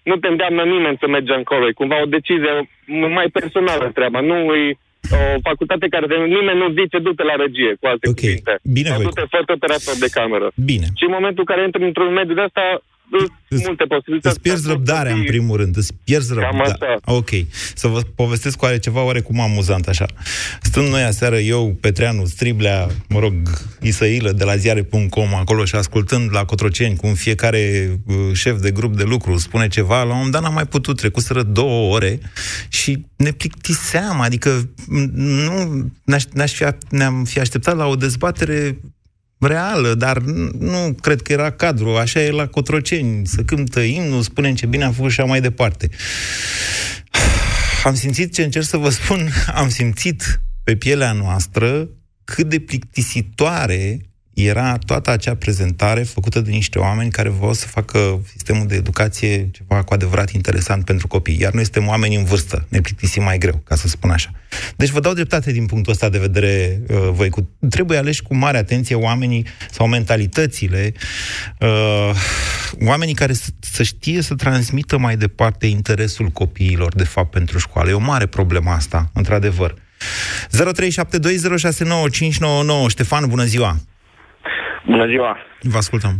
[0.09, 1.67] nu te îndeamnă nimeni să mergi încolo.
[1.67, 2.53] E cumva o decizie
[3.17, 4.19] mai personală treaba.
[4.31, 4.77] Nu e
[5.19, 8.17] o facultate care de nimeni nu zice du-te la regie, cu alte okay.
[8.19, 8.53] cuvinte.
[8.77, 10.47] Bine, du-te fototerapeut de cameră.
[10.71, 10.87] Bine.
[10.99, 12.65] Și în momentul în care intri într-un mediu de asta,
[13.49, 14.35] multe posibilități.
[14.35, 15.77] Îți pierzi răbdarea, în primul rând.
[15.77, 16.99] Îți pierzi răbdarea.
[17.05, 17.29] Ok.
[17.75, 20.05] Să vă povestesc cu are ceva oarecum amuzant, așa.
[20.61, 23.33] Stând noi aseară, eu, Petreanu, Striblea, mă rog,
[23.81, 28.97] Isăilă, de la ziare.com, acolo și ascultând la Cotroceni, cum fiecare uh, șef de grup
[28.97, 32.19] de lucru spune ceva, la un moment dat n-am mai putut, trecuseră două ore
[32.67, 34.69] și ne plictiseam, adică
[35.13, 38.79] nu ne-aș, ne-aș fi, ne-am fi așteptat la o dezbatere
[39.39, 40.17] reală, dar
[40.59, 41.95] nu cred că era cadru.
[41.95, 45.89] Așa e la Cotroceni, să cântă imnul, spunem ce bine am făcut și mai departe.
[47.83, 51.89] Am simțit ce încerc să vă spun, am simțit pe pielea noastră
[52.23, 54.08] cât de plictisitoare
[54.45, 59.49] era toată acea prezentare făcută de niște oameni care vreau să facă sistemul de educație
[59.51, 61.39] ceva cu adevărat interesant pentru copii.
[61.39, 64.31] Iar noi suntem oameni în vârstă, ne plictisim mai greu, ca să spun așa.
[64.75, 67.29] Deci vă dau dreptate din punctul ăsta de vedere, uh, voi.
[67.29, 70.93] Cu, trebuie aleși cu mare atenție oamenii sau mentalitățile,
[71.59, 72.11] uh,
[72.85, 77.89] oamenii care să, să știe să transmită mai departe interesul copiilor, de fapt, pentru școală.
[77.89, 79.75] E o mare problemă asta, într-adevăr.
[80.51, 80.57] 0372069599
[82.87, 83.79] Ștefan, bună ziua!
[84.85, 85.37] Bună ziua!
[85.61, 86.15] Vă ascultăm.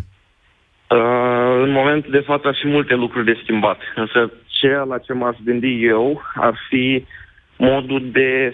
[0.89, 5.13] Uh, în momentul de față ar fi multe lucruri de schimbat, însă ceea la ce
[5.13, 7.05] m-aș gândi eu ar fi
[7.57, 8.53] modul de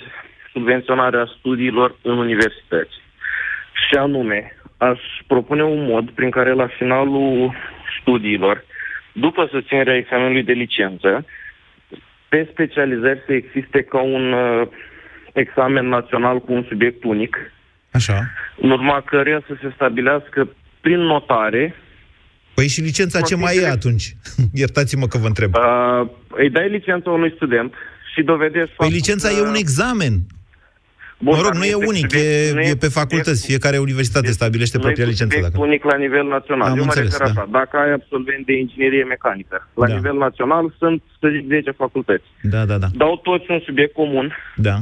[0.51, 2.95] subvenționare a studiilor în universități.
[3.87, 7.53] Și anume, aș propune un mod prin care la finalul
[8.01, 8.63] studiilor,
[9.11, 11.25] după susținerea examenului de licență,
[12.29, 14.67] pe specializări să existe ca un uh,
[15.33, 17.51] examen național cu un subiect unic,
[17.95, 18.31] Așa.
[18.61, 20.49] În urma căreia să se stabilească
[20.81, 21.75] prin notare
[22.55, 24.15] Păi și licența ce mai e atunci?
[24.63, 25.53] Iertați-mă că vă întreb.
[25.55, 27.73] Uh, îi dai licența unui student
[28.13, 29.35] și dovedești Păi licența că...
[29.35, 30.13] e un examen.
[31.19, 33.45] Bun, mă rog, nu e unic, e, e, e pe facultăți.
[33.45, 35.39] Fiecare universitate stabilește propria licență.
[35.41, 35.59] Dacă...
[35.59, 36.69] unic la nivel național.
[36.69, 37.41] Am Eu înțeles, mă refer da.
[37.41, 37.49] așa.
[37.51, 39.93] Dacă ai absolvent de inginerie mecanică, la Da.
[39.93, 42.23] nivel național sunt, să zic, 10 facultăți.
[42.41, 42.87] Da, da, da.
[42.93, 44.75] Dau toți un subiect comun, Da,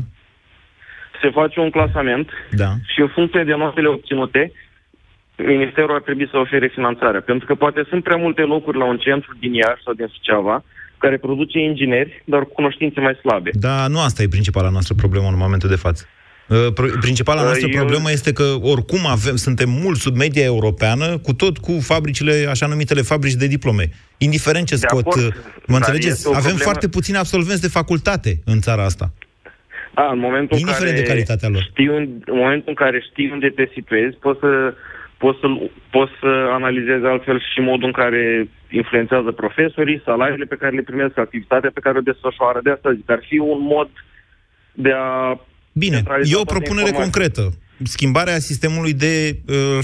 [1.24, 2.70] se face un clasament da.
[2.94, 4.42] și în funcție de notele obținute,
[5.38, 7.22] Ministerul ar trebui să ofere finanțarea.
[7.22, 10.64] Pentru că poate sunt prea multe locuri la un centru din Iași sau din Suceava
[10.98, 13.50] care produce ingineri, dar cu cunoștințe mai slabe.
[13.54, 16.06] Da, nu asta e principala noastră problemă în momentul de față.
[16.48, 20.44] Uh, pro- Principala Uh, noastră eu- problemă este că oricum avem, suntem mult sub media
[20.44, 23.90] europeană, cu tot cu fabricile, așa numitele fabrici de diplome.
[24.18, 26.08] Indiferent ce De scot, acord, uh, dar mă înțelegeți?
[26.08, 29.14] este o Avem problemă- foarte puțini absolvenți de facultate în țara asta.
[29.93, 31.63] Da, în momentul Indiferent în care de calitatea lor.
[31.71, 34.73] Știi un, în momentul în care știi unde te situezi, poți să
[35.23, 35.47] poți, să
[35.95, 38.23] poți să analizezi altfel și modul în care
[38.69, 42.60] influențează profesorii, salariile pe care le primesc, activitatea pe care o desfășoară.
[42.63, 43.89] De asta zic, ar fi un mod
[44.73, 45.39] de a...
[45.84, 47.43] Bine, e o propunere concretă.
[47.84, 49.38] Schimbarea sistemului de...
[49.47, 49.79] Uh,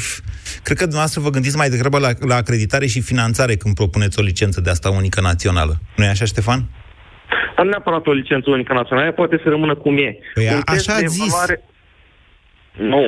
[0.63, 4.23] cred că dumneavoastră vă gândiți mai degrabă la, la acreditare și finanțare când propuneți o
[4.23, 5.73] licență de asta unică națională.
[5.95, 6.59] nu e așa, Ștefan?
[7.59, 10.17] Dar nu neapărat o licență unică națională, poate să rămână cum e.
[10.33, 11.25] Păi Un a, test așa de ați zis.
[11.27, 11.63] evaluare-
[12.77, 13.01] Nu,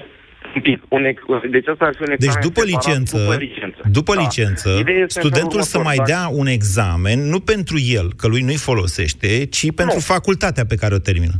[0.55, 0.79] un pic.
[0.89, 1.21] Un ex...
[1.49, 4.21] Deci asta ar fi un Deci examen după separat licență, După licență, după Da.
[4.21, 7.77] licență Ideea este în studentul felul să următor, mai dacă- dea un examen, nu pentru
[7.79, 11.33] el, că lui nu-i folosește, ci pentru facultatea pe care o termină.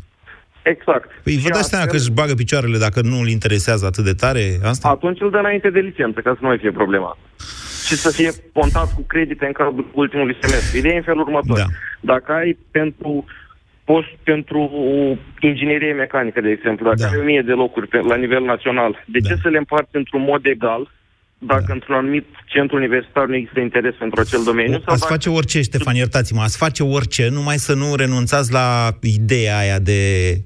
[0.64, 1.10] Exact.
[1.24, 4.04] Păi vă Și dați seama că astfel- își bagă picioarele dacă nu îl interesează atât
[4.04, 4.88] de tare asta?
[4.90, 7.18] Atunci îl dă înainte de licență, ca să nu mai fie problema.
[7.88, 10.78] Și să fie contat cu credite în cadrul ultimului semestru.
[10.78, 11.58] Ideea e în felul următor.
[11.58, 11.66] Da.
[12.00, 13.26] Dacă ai pentru
[13.84, 14.60] post pentru
[15.40, 17.08] inginerie mecanică, de exemplu, dacă Da.
[17.08, 20.46] ai 1000 de locuri pe, la nivel național, de ce să le împarți într-un mod
[20.46, 20.92] egal
[21.38, 21.74] dacă Da.
[21.74, 24.72] într-un anumit centru universitar nu există interes pentru acel domeniu?
[24.72, 28.90] sau Ați dacă- face orice, Ștefan, iertați-mă, ați face orice, numai să nu renunțați la
[29.02, 30.00] ideea aia de...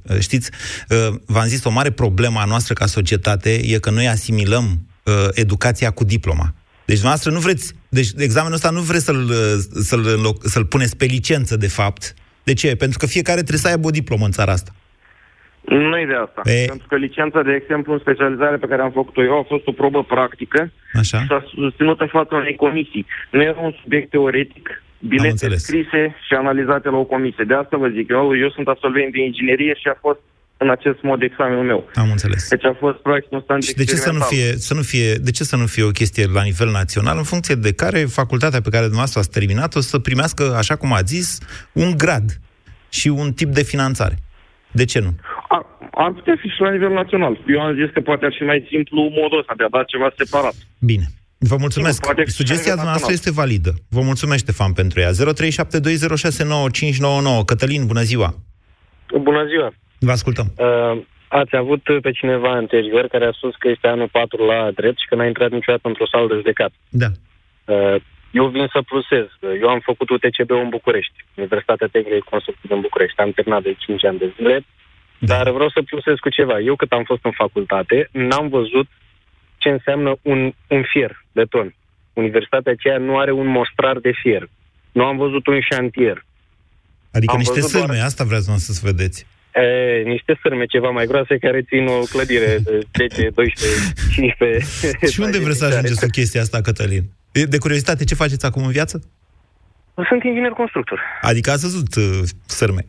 [0.10, 0.52] uh, Știți,
[0.90, 4.64] uh, v-am zis, o mare problemă a noastră ca societate e că noi asimilăm
[5.04, 6.54] uh, educația cu diploma.
[6.86, 7.74] Deci dumneavoastră nu vreți...
[7.90, 12.14] Deci examenul ăsta nu vreți să-l, uh, să-l, înloc- să-l puneți pe licență, de fapt.
[12.44, 12.76] De ce?
[12.76, 14.72] Pentru că fiecare trebuie să aibă o diplomă în țara asta.
[15.66, 16.42] Nu e de asta.
[16.52, 19.68] E- Pentru că licența, de exemplu, în specializare pe care am făcut-o eu, a fost
[19.68, 21.20] o probă practică Așa?
[21.20, 23.06] și s-a susținut în fața unei comisii.
[23.32, 25.64] Nu era un subiect teoretic, bilete înțeles.
[25.64, 27.44] scrise și analizate la o comisie.
[27.48, 30.20] De asta vă zic, eu, eu sunt absolvent de inginerie și a fost
[30.58, 31.90] în acest mod examenul meu.
[31.96, 32.50] Am înțeles.
[32.50, 34.54] Deci a fost practic un stand Și de ce să nu experimental.
[34.54, 37.24] fie, să nu fie, de ce să nu fie o chestie la nivel național, în
[37.24, 41.38] funcție de care facultatea pe care dumneavoastră ați terminat-o să primească, așa cum ați zis,
[41.74, 42.40] un grad
[42.90, 44.16] și un tip de finanțare.
[44.72, 45.16] De ce nu?
[45.48, 47.40] Ar, ar putea fi și la nivel național.
[47.48, 50.14] Eu am zis că poate ar fi mai simplu modul ăsta de a da ceva
[50.18, 50.54] separat.
[50.80, 51.04] Bine.
[51.38, 52.02] Vă mulțumesc.
[52.02, 53.20] Nu, poate fi Sugestia la nivel noastră național.
[53.20, 53.74] este validă.
[53.90, 55.12] Vă mulțumesc, Ștefan, pentru ea.
[55.12, 57.46] 0372069599.
[57.46, 58.36] Cătălin, bună ziua!
[59.22, 59.74] Bună ziua!
[60.00, 60.48] Vă ascultăm.
[60.58, 65.00] Uh, ați avut pe cineva anterior care a spus că este anul 4 la drept
[65.00, 66.72] și că n-a intrat niciodată într-o sală de judecat.
[66.90, 67.08] Da.
[67.66, 67.96] Uh,
[68.32, 69.26] eu vin să plusez.
[69.62, 73.20] Eu am făcut UTCB în București, Universitatea Tehnică de Construcție din București.
[73.20, 74.66] Am terminat de 5 ani de zile,
[75.20, 75.36] Da.
[75.36, 76.60] dar vreau să plusez cu ceva.
[76.60, 78.88] Eu cât am fost în facultate, n-am văzut
[79.58, 81.76] ce înseamnă un, un fier, beton.
[82.14, 84.50] Universitatea aceea nu are un mostrar de fier.
[84.92, 86.26] Nu am văzut un șantier.
[87.12, 89.28] Adică Am niște văzut doar- sârme, asta vreți mă, să vedeți.
[89.56, 95.08] E, niște sârme ceva mai groase care țin o clădire de 10, 12, 15...
[95.12, 97.04] Și unde vreți să ajungeți cu chestia asta, Cătălin?
[97.32, 99.04] E- De curiozitate, ce faceți acum în viață?
[100.08, 101.02] Sunt inginer constructor.
[101.22, 102.86] Adică ați văzut uh, sârme.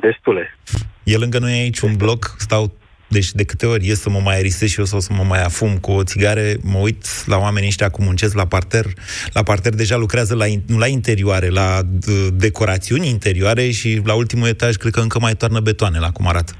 [0.00, 0.58] Destule.
[1.02, 2.72] E lângă noi aici un bloc, stau,
[3.10, 5.42] deci de câte ori ies să mă mai aerisez și eu sau să mă mai
[5.42, 8.84] afum cu o țigare, mă uit la oamenii ăștia cum muncesc la parter.
[9.32, 14.14] La parter deja lucrează la, in- nu la interioare, la uh, decorațiuni interioare și la
[14.14, 16.52] ultimul etaj cred că încă mai toarnă betoane la cum arată.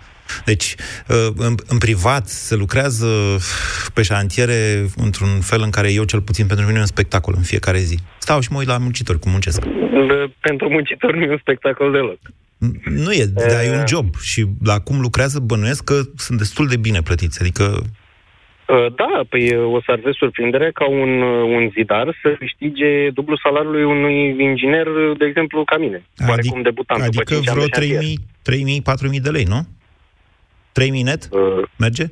[0.44, 0.74] Deci,
[1.08, 3.06] uh, în, în privat se lucrează
[3.94, 7.42] pe șantiere într-un fel în care eu, cel puțin pentru mine, e un spectacol în
[7.42, 7.98] fiecare zi.
[8.18, 9.60] Stau și mă uit la muncitori cum muncesc.
[9.62, 12.18] De- Pentru muncitori nu e un spectacol deloc.
[12.84, 16.76] Nu e, dar e un job și la cum lucrează bănuiesc că sunt destul de
[16.76, 17.40] bine plătiți.
[17.40, 17.82] Adică,
[18.70, 22.34] Uh, Da, păi uh, o să ar fi surprindere ca un, uh, un zidar să
[22.38, 26.04] câștige dublu salariului unui inginer, uh, de exemplu, ca mine.
[26.28, 28.02] Oarecum debutant după adică 5 ani vreo de șantier.
[28.02, 29.60] 3.000, 3.000, 4.000 de lei, nu?
[30.72, 31.28] 3.000 net?
[31.30, 32.04] Uh, Merge?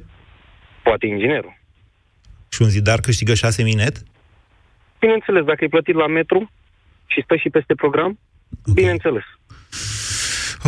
[0.83, 1.59] Poate inginerul.
[2.49, 3.97] Și un zidar câștigă 6.000 net?
[4.99, 6.51] Bineînțeles, dacă e plătit la metru
[7.07, 8.19] și stă și peste program,
[8.75, 9.25] bineînțeles.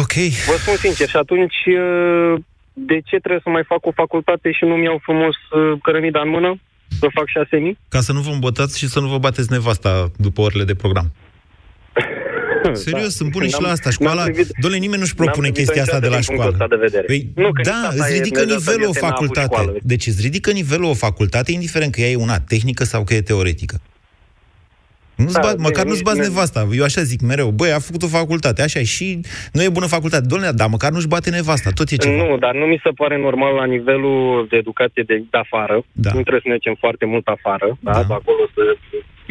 [0.02, 0.14] Ok.
[0.50, 2.34] Vă spun sincer, și atunci uh,
[2.72, 6.28] de ce trebuie să mai fac o facultate și nu-mi iau frumos uh, cărămida în
[6.28, 6.60] mână?
[7.00, 7.24] Să fac
[7.72, 7.78] 6.000?
[7.88, 11.12] Ca să nu vă îmbotați și să nu vă bateți nevasta după orele de program.
[12.72, 13.90] Serios, îmi pune și la asta.
[13.90, 14.24] Școala,
[14.60, 16.50] dole, nimeni nu-și propune n-am chestia asta de la privit-o niciodată școală.
[16.50, 17.06] din punctul ăsta de vedere.
[17.06, 19.06] Păi, Nu, că da, nici asta îți e ridică Dumnezeu să nivelul o ierte, n-a
[19.06, 19.54] avut facultate.
[19.54, 19.78] școală.
[19.82, 23.22] Deci îți ridică nivelul o facultate, indiferent că ea e una tehnică sau că e
[23.22, 23.80] teoretică.
[25.22, 26.61] Nu-ți Da, bat, bine, măcar nu-ți nici bați nu- nevasta.
[26.78, 27.48] Eu așa zic mereu.
[27.50, 29.20] Băi, a făcut o facultate, așa e și
[29.52, 30.26] nu e bună facultate.
[30.26, 32.16] Doamne, dar măcar nu-și bate nevasta, tot e ceva.
[32.22, 35.76] Nu, dar nu mi se pare normal la nivelul de educație de, de afară.
[35.92, 36.11] Da.
[36.14, 37.92] Nu trebuie să mergem foarte mult afară, da?
[37.92, 38.14] da.
[38.14, 38.62] acolo să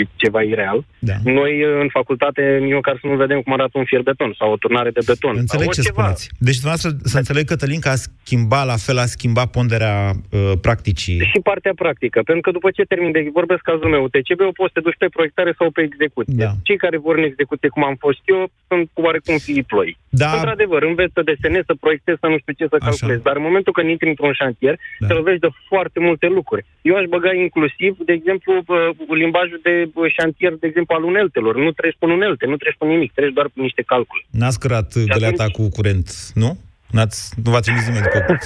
[0.02, 0.80] e ceva ireal.
[1.00, 1.14] Da.
[1.24, 4.58] Noi, în facultate, nici măcar să nu vedem cum arată un fier beton sau o
[4.58, 5.36] turnare de beton.
[5.38, 6.02] Înțeleg sau ce oriceva.
[6.02, 6.24] spuneți.
[6.48, 11.18] Deci, dumneavoastră, să înțeleg, Cătălin, că a schimbat la fel, a schimbat ponderea uh, practicii.
[11.32, 14.76] Și partea practică, pentru că după ce termin de vorbesc cazul meu, TCB-ul poți să
[14.80, 16.34] te duci pe proiectare sau pe execuție.
[16.46, 16.52] Da.
[16.68, 19.90] Cei care vor în execuție, cum am fost eu, sunt oarecum fiii ploi.
[20.22, 20.32] Da.
[20.38, 22.86] Într-adevăr, înveți să desenezi, să proiectezi, să nu știu ce să Așa.
[22.90, 23.24] calculezi.
[23.28, 25.08] Dar în momentul când intri într-un șantier, Da.
[25.08, 26.66] te lovești de foarte multe lucruri.
[26.90, 28.78] Eu aș băga inclusiv, de exemplu, bă,
[29.24, 31.56] limbajul de bă, șantier, de exemplu, al uneltelor.
[31.56, 34.24] Nu treci pe unelte, nu treci pe nimic, treci doar pe niște calcule.
[34.30, 36.58] N-ați cărat găleata cu curent, nu?
[36.92, 38.38] N-ați, nu v-a trimis nimeni după...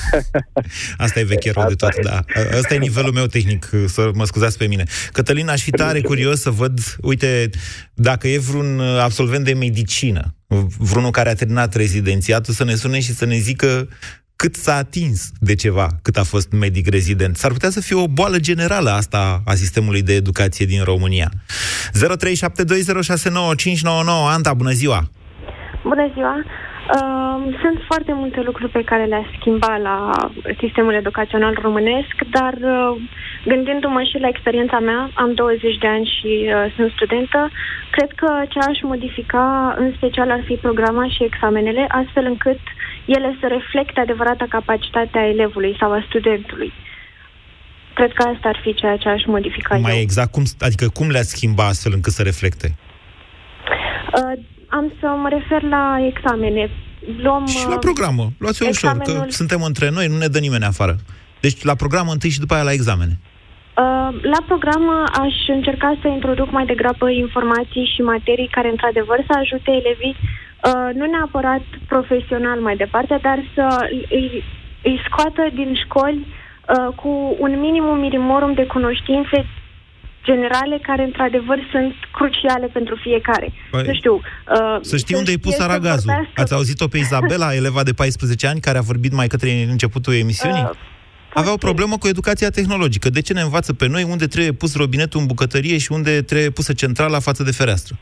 [1.04, 2.20] Asta e veche rău de toate, da.
[2.58, 4.84] Asta e nivelul meu tehnic, să mă scuzați pe mine.
[5.12, 7.50] Cătălin, aș fi tare curios să văd, uite,
[7.94, 10.36] dacă e vreun uh, absolvent de medicină,
[10.78, 13.90] vreunul care a terminat rezidențiatul, să ne sune și să ne zică
[14.44, 17.36] cât s-a atins de ceva, cât a fost medic rezident.
[17.36, 21.30] S-ar putea să fie o boală generală asta a sistemului de educație din România.
[21.30, 21.36] 0372069599
[24.36, 25.00] Anta, bună ziua!
[25.84, 26.36] Bună ziua!
[26.44, 29.98] Uh, sunt foarte multe lucruri pe care le-aș schimba la
[30.60, 33.02] sistemul educațional românesc, dar uh,
[33.46, 37.50] gândindu-mă și la experiența mea, am 20 de ani și uh, sunt studentă,
[37.92, 42.60] cred că ce aș modifica în special ar fi programa și examenele, astfel încât
[43.06, 46.72] ele să reflecte adevărata capacitate a elevului sau a studentului.
[47.94, 49.82] Cred că asta ar fi ceea ce aș modifica eu.
[49.82, 52.76] Mai exact, cum, adică cum le-ați schimba astfel încât să reflecte?
[54.16, 56.70] Uh, am să mă refer la examene.
[57.22, 58.30] Luăm, Și la uh, programă.
[58.40, 60.96] Luați-o ușor, că examenul- suntem între noi, nu ne dă nimeni afară.
[61.40, 63.20] Deci la programă întâi și după aia la examene.
[63.78, 64.90] Uh, La program
[65.24, 70.16] aș încerca să introduc mai degrabă informații și materii care, într-adevăr, să ajute elevii,
[70.70, 73.66] uh, nu neapărat profesional mai departe, dar să
[74.10, 74.44] îi,
[74.84, 79.46] îi scoată din școli uh, cu un minimum minimorum de cunoștințe
[80.24, 83.54] generale care, într-adevăr, sunt cruciale pentru fiecare.
[83.72, 84.14] Păi, nu știu...
[84.14, 86.12] Uh, Să știi unde ai pus știe să aragazul.
[86.14, 90.14] vorbească- Ați auzit-o pe Izabela, eleva de 14 ani, care a vorbit mai către începutul
[90.14, 90.62] emisiunii?
[90.64, 90.70] Uh,
[91.34, 93.10] Avea o problemă cu educația tehnologică.
[93.10, 96.50] De ce ne învață pe noi unde trebuie pus robinetul în bucătărie și unde trebuie
[96.50, 97.96] pusă centrala față de fereastră?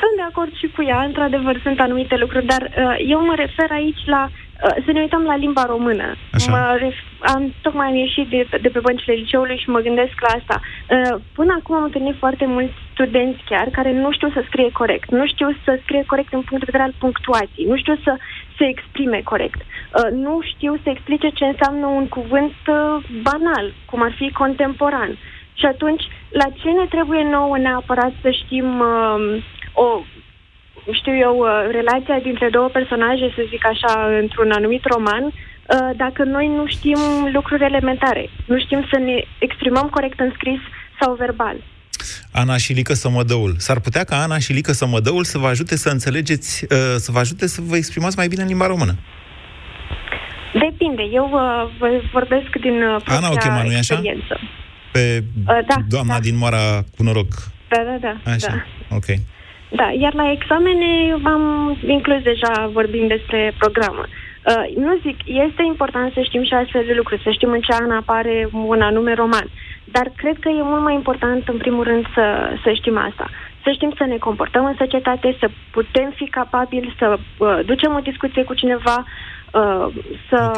[0.00, 3.68] Sunt de acord și cu ea, într-adevăr sunt anumite lucruri, dar uh, eu mă refer
[3.70, 6.14] aici la uh, să ne uităm la limba română.
[6.32, 6.50] Așa.
[6.50, 10.30] Mă ref- am tocmai am ieșit de, de pe băncile liceului și mă gândesc la
[10.38, 10.60] asta.
[10.60, 15.10] Uh, până acum am întâlnit foarte mulți studenți chiar care nu știu să scrie corect,
[15.10, 18.16] nu știu să scrie corect în punct de vedere al punctuației, nu știu să
[18.58, 22.76] se exprime corect, uh, nu știu să explice ce înseamnă un cuvânt uh,
[23.22, 25.16] banal, cum ar fi contemporan.
[25.54, 29.42] Și atunci, la ce ne trebuie nouă neapărat să știm uh,
[29.74, 29.86] o,
[30.92, 36.22] știu eu, uh, relația dintre două personaje, să zic așa, într-un anumit roman, uh, dacă
[36.24, 36.98] noi nu știm
[37.32, 40.60] lucruri elementare, nu știm să ne exprimăm corect în scris
[41.00, 41.56] sau verbal.
[42.32, 43.54] Ana și Lică Sămădăul.
[43.58, 47.18] S-ar putea ca Ana și Lică Sămădăul să vă ajute să înțelegeți, uh, să vă
[47.18, 48.94] ajute să vă exprimați mai bine în limba română.
[50.52, 51.02] Depinde.
[51.12, 53.94] Eu uh, vă vorbesc din uh, propria Ana o chema, nu-i așa?
[53.94, 54.40] experiență.
[54.92, 57.32] Pe Uh, da, doamna din Moara cu noroc.
[57.68, 58.30] Da, da, da.
[58.30, 58.96] Așa, da.
[58.96, 59.04] ok.
[59.80, 64.04] Da, iar la examene v-am inclus deja vorbind despre programă.
[64.06, 67.72] Uh, nu zic, este important să știm și astfel de lucruri, să știm în ce
[67.72, 69.46] an apare un anume roman.
[69.84, 72.24] Dar cred că e mult mai important, în primul rând, să,
[72.62, 73.26] să știm asta.
[73.64, 78.06] Să știm să ne comportăm în societate, să putem fi capabili să uh, ducem o
[78.10, 79.04] discuție cu cineva,
[79.54, 79.94] uh,
[80.28, 80.52] să...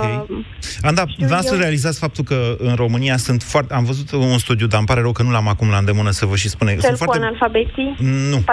[0.82, 1.60] Anda, Știu vreau să eu.
[1.60, 3.74] realizați faptul că în România sunt foarte...
[3.74, 6.26] Am văzut un studiu, dar îmi pare rău că nu l-am acum la îndemână să
[6.26, 6.70] vă și spune.
[6.70, 7.22] Cel Sunt cu foarte...
[7.24, 7.96] analfabeții?
[8.30, 8.44] Nu.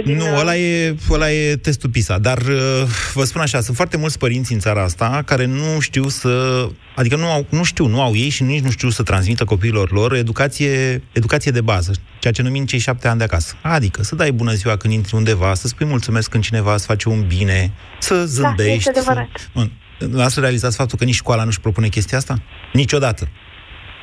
[0.00, 0.16] 42% din...
[0.16, 2.82] Nu, uh, ăla e, ăla e testul PISA, dar uh,
[3.14, 7.16] vă spun așa, sunt foarte mulți părinți în țara asta care nu știu să, adică
[7.16, 10.14] nu, au, nu știu, nu au ei și nici nu știu să transmită copiilor lor
[10.14, 11.92] educație, educație de bază,
[12.24, 13.54] ceea ce numim cei șapte ani de acasă.
[13.62, 17.08] Adică să dai bună ziua când intri undeva, să spui mulțumesc când cineva îți face
[17.08, 18.68] un bine, să zâmbești.
[18.68, 19.10] Da, este să...
[19.10, 19.50] adevărat.
[19.54, 19.72] Bun.
[20.12, 22.42] Lasă realizați faptul că nici școala nu-și propune chestia asta?
[22.72, 23.28] Niciodată.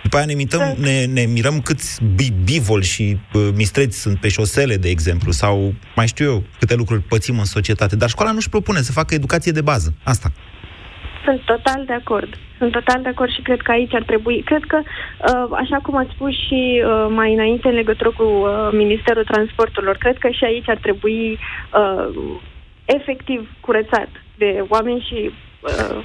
[0.03, 4.27] După aia ne, mităm, ne, ne mirăm câți bi- bivoli și uh, mistreți sunt pe
[4.27, 7.95] șosele, de exemplu, sau mai știu eu câte lucruri pățim în societate.
[7.95, 9.93] Dar școala nu-și propune să facă educație de bază.
[10.03, 10.31] Asta.
[11.23, 12.37] Sunt total de acord.
[12.57, 14.41] Sunt total de acord și cred că aici ar trebui.
[14.45, 18.69] Cred că, uh, așa cum ați spus și uh, mai înainte în legătură cu uh,
[18.71, 21.39] Ministerul Transporturilor, cred că și aici ar trebui
[21.81, 22.07] uh,
[22.85, 25.97] efectiv curățat de oameni și uh,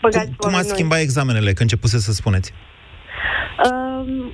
[0.00, 0.76] băgați Cum, cum oameni ați noi.
[0.76, 2.52] schimba examenele, că începuse să spuneți?
[3.64, 3.78] Uh,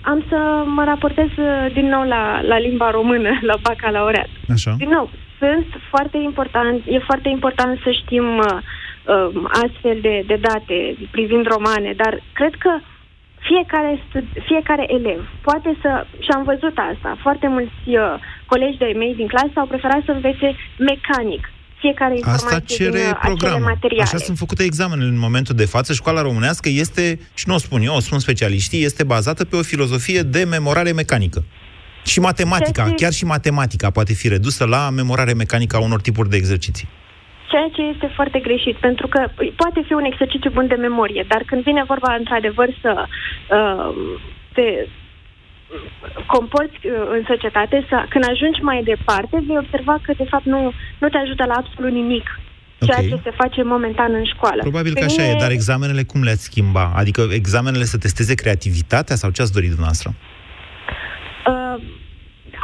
[0.01, 4.29] am să mă raportez uh, din nou la, la limba română, la bacalaureat.
[4.53, 4.75] Așa.
[4.79, 8.59] Din nou, sunt foarte important, e foarte important să știm uh,
[9.05, 9.29] uh,
[9.65, 10.77] astfel de, de date
[11.11, 12.73] privind romane, dar cred că
[13.49, 15.91] fiecare, stu- fiecare elev poate să,
[16.25, 18.15] și am văzut asta, foarte mulți uh,
[18.47, 20.49] colegi de mei din clasă au preferat să învețe
[20.91, 21.45] mecanic
[21.85, 23.69] fiecare informație Asta cere din uh, acele programul.
[23.69, 24.03] materiale.
[24.03, 25.93] Așa sunt făcute examenele în momentul de față.
[25.93, 29.63] Școala românească este, și nu o spun eu, o spun specialiștii, este bazată pe o
[29.63, 31.45] filozofie de memorare mecanică.
[32.05, 32.97] Și matematica, Ce zic?
[32.97, 36.89] chiar și matematica poate fi redusă la memorare mecanică a unor tipuri de exerciții.
[37.55, 39.21] Ceea ce este foarte greșit, pentru că
[39.57, 43.95] poate fi un exercițiu bun de memorie, dar când vine vorba într-adevăr să uh,
[44.53, 44.87] te
[46.27, 50.73] comporți uh, în societate, să, când ajungi mai departe, vei observa că de fapt nu,
[50.99, 52.41] nu te ajută la absolut nimic
[52.87, 53.09] ceea Ok.
[53.09, 54.61] ce se face momentan în școală.
[54.61, 56.93] Probabil Pe că așa mine- e, dar examenele cum le-ați schimba?
[56.97, 60.11] Adică examenele să testeze creativitatea sau ce ați dorit dumneavoastră?
[61.53, 61.77] Uh,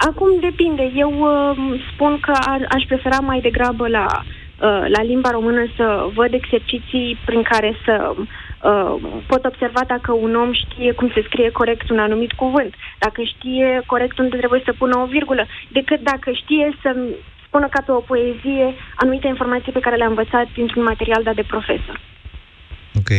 [0.08, 0.92] acum depinde.
[0.94, 6.10] Eu uh, spun că ar, aș prefera mai degrabă la, uh, la limba română să
[6.14, 8.94] văd exerciții prin care să uh,
[9.26, 13.82] pot observa dacă un om știe cum se scrie corect un anumit cuvânt, dacă știe
[13.86, 16.96] corect unde trebuie să pună o virgulă, decât dacă știe să
[17.46, 21.50] spună ca pe o poezie anumite informații pe care le-a învățat dintr-un material dat de
[21.54, 22.00] profesor.
[22.98, 23.10] Ok.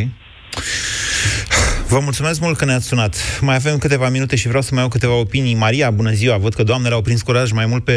[1.88, 3.40] Vă mulțumesc mult că ne-ați sunat.
[3.42, 5.56] Mai avem câteva minute și vreau să mai au câteva opinii.
[5.56, 6.38] Maria, bună ziua!
[6.38, 7.96] Văd că doamnele au prins curaj mai mult pe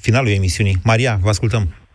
[0.00, 0.76] finalul emisiunii.
[0.82, 1.85] Maria, vă ascultăm.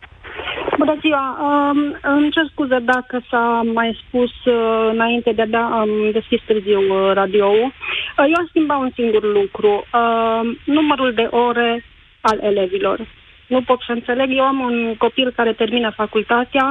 [0.84, 1.26] Bună ziua!
[1.40, 7.12] Um, îmi cer scuze dacă s-a mai spus uh, înainte, de-abia am deschis târziu uh,
[7.12, 7.72] radio-ul.
[7.72, 9.84] Uh, eu am schimbat un singur lucru.
[9.94, 11.84] Uh, numărul de ore
[12.20, 12.98] al elevilor.
[13.46, 14.28] Nu pot să înțeleg.
[14.36, 16.66] Eu am un copil care termină facultatea.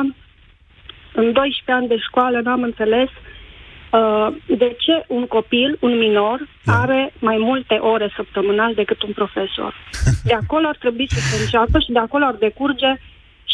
[1.14, 3.09] În 12 ani de școală n-am înțeles
[3.91, 9.74] uh, de ce un copil, un minor, are mai multe ore săptămânal decât un profesor.
[10.24, 12.99] De acolo ar trebui să se înceapă și de acolo ar decurge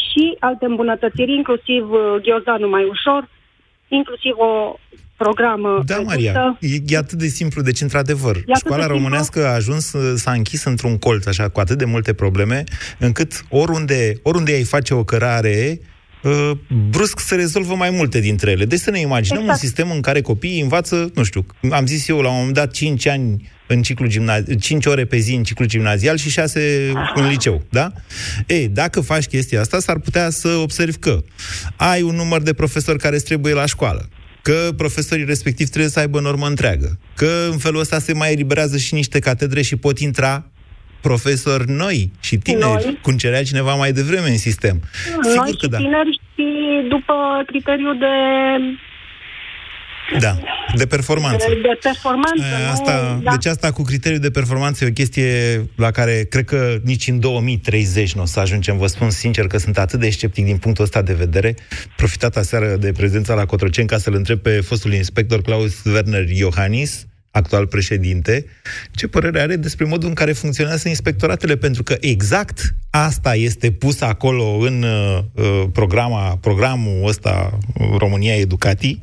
[0.10, 3.30] și alte îmbunătățiri, inclusiv uh, ghiozdanul mai ușor,
[3.88, 4.80] inclusiv o
[5.18, 6.16] programă Da, redusă.
[6.16, 7.62] Maria, e, e atât de simplu.
[7.62, 8.98] Deci, într-adevăr, E atât de școala simplu?
[8.98, 12.64] românească a ajuns, uh, s-a închis într-un colț, așa, cu atât de multe probleme,
[13.00, 15.80] încât oriunde, oriunde ai face o cărare,
[16.24, 16.52] uh,
[16.90, 18.66] brusc se rezolvă mai multe dintre ele.
[18.66, 19.62] Deci să ne imaginăm Exact.
[19.62, 22.72] un sistem în care copiii învață, nu știu, am zis eu la un moment dat
[22.72, 27.28] 5 ani în ciclu gimnazial, 5 ore pe zi în ciclu gimnazial și 6 în
[27.28, 27.92] liceu, da?
[28.48, 31.24] Ei, dacă faci chestia asta, s-ar putea să observi că
[31.76, 34.10] ai un număr de profesori care îți trebuie la școală,
[34.42, 38.78] că profesorii respectiv trebuie să aibă normă întreagă, că în felul ăsta se mai eliberează
[38.78, 40.46] și niște catedre și pot intra
[41.02, 43.00] profesori noi și tineri, Noi.
[43.02, 44.82] cum cerea cineva mai devreme în sistem.
[45.22, 45.78] Noi Sigur și că da.
[45.78, 46.46] tineri și
[46.90, 47.14] după
[47.46, 48.14] criteriul de,
[50.20, 50.38] Da,
[50.76, 51.46] de performanță.
[51.50, 52.44] de, de performanță.
[52.44, 53.22] E, Asta, nu?
[53.24, 53.32] Da.
[53.32, 57.20] Deci asta cu criteriul de performanță e o chestie la care cred că nici în
[57.20, 58.78] 2030 nu o să ajungem.
[58.78, 61.56] Vă spun sincer că sunt atât de sceptic din punctul ăsta de vedere.
[61.96, 67.06] Profitat aseară de prezența la Cotroceni ca să-l întreb pe fostul inspector Klaus Werner Iohannis,
[67.32, 68.46] actual președinte,
[68.92, 74.02] ce părere are despre modul în care funcționează inspectoratele, pentru că exact asta este pus
[74.02, 79.02] acolo în uh, uh, programa, programul ăsta uh, România Educatii,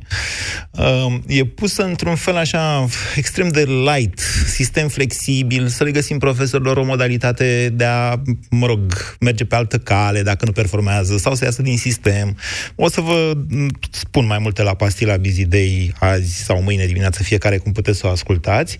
[0.71, 6.77] uh, e pusă într-un fel așa extrem de light, sistem flexibil, să le găsim profesorilor
[6.77, 11.43] o modalitate de a, mă rog, merge pe altă cale dacă nu performează sau să
[11.43, 12.37] iasă din sistem.
[12.75, 17.23] O să vă m, spun mai multe la pastila Busy Day azi sau mâine dimineață,
[17.23, 18.77] fiecare cum puteți să o ascultați.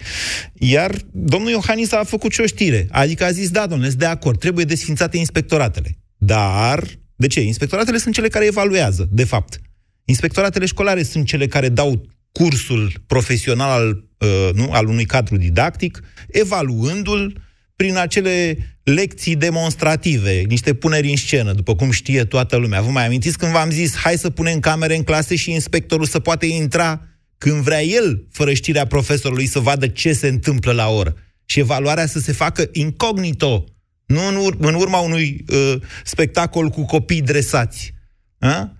[0.54, 2.88] Iar domnul Iohannis a făcut și o știre.
[2.92, 4.66] Adică a zis, da, domnule, sunt de acord, trebuie
[4.96, 5.98] desfințate inspectoratele.
[6.18, 6.84] Dar,
[7.16, 7.42] de ce?
[7.42, 9.62] Inspectoratele sunt cele care evaluează, de fapt.
[10.06, 16.02] Inspectoratele școlare sunt cele care dau cursul profesional al, uh, nu, al unui cadru didactic,
[16.28, 17.44] evaluându-l
[17.76, 22.82] prin acele lecții demonstrative, niște puneri în scenă, după cum știe toată lumea.
[22.82, 26.20] Vă mai amintiți când v-am zis, hai să punem camere în clase și inspectorul să
[26.20, 27.02] poate intra
[27.38, 31.16] când vrea el, fără știrea profesorului, să vadă ce se întâmplă la oră.
[31.46, 33.75] Și evaluarea să se facă incognito,
[34.06, 37.94] nu în, ur- în urma unui uh, spectacol cu copii dresați.
[38.40, 38.72] A?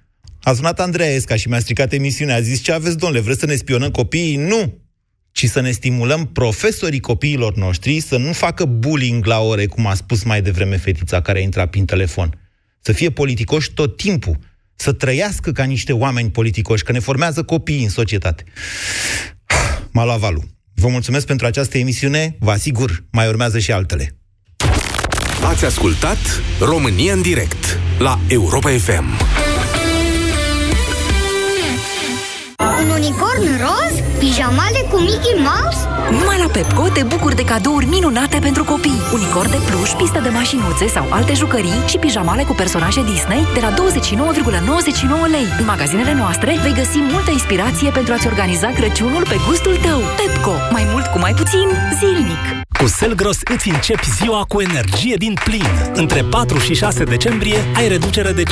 [0.42, 2.36] A sunat Andreea Esca și mi-a stricat emisiunea.
[2.36, 4.36] A zis, ce aveți, domnule, vreți să ne spionăm copiii?
[4.36, 4.84] Nu!
[5.32, 9.94] Ci să ne stimulăm profesorii copiilor noștri să nu facă bullying la ore, cum a
[9.94, 12.40] spus mai devreme fetița care a intrat prin telefon.
[12.82, 14.38] Să fie politicoși tot timpul.
[14.76, 18.44] Să trăiască ca niște oameni politicoși, că ne formează copiii în societate.
[19.94, 20.44] M-a luat valul.
[20.74, 22.36] Vă mulțumesc pentru această emisiune.
[22.40, 24.16] Vă asigur, mai urmează și altele.
[25.50, 26.18] Ați ascultat
[26.60, 29.06] România în direct la Europa FM.
[32.82, 33.94] Un unicorn roz?
[34.20, 35.80] Pijamale cu Mickey Mouse?
[36.12, 39.02] Numai la Pepco te bucuri de cadouri minunate pentru copii.
[39.14, 43.60] Unicorn de pluș, pistă de mașinuțe sau alte jucării și pijamale cu personaje Disney de
[43.60, 43.76] la 29,99
[45.36, 45.48] lei.
[45.60, 50.00] În magazinele noastre vei găsi multă inspirație pentru a-ți organiza Crăciunul pe gustul tău.
[50.20, 50.56] Pepco.
[50.72, 51.68] Mai mult cu mai puțin
[52.00, 52.44] zilnic.
[52.78, 55.66] Cu Selgros îți începi ziua cu energie din plin.
[55.94, 58.48] Între 4 și 6 decembrie ai reducere de 5%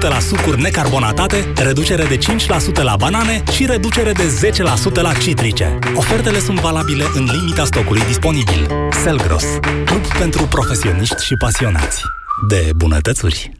[0.00, 4.50] la sucuri necarbonatate, reducere de 5% la banane și reducere de
[4.90, 5.78] 10% la citrice.
[5.94, 8.68] Ofertele sunt valabile în limita stocului disponibil.
[9.02, 9.44] Selgros,
[9.84, 12.02] club pentru profesioniști și pasionați.
[12.46, 13.50] De bunătățuri.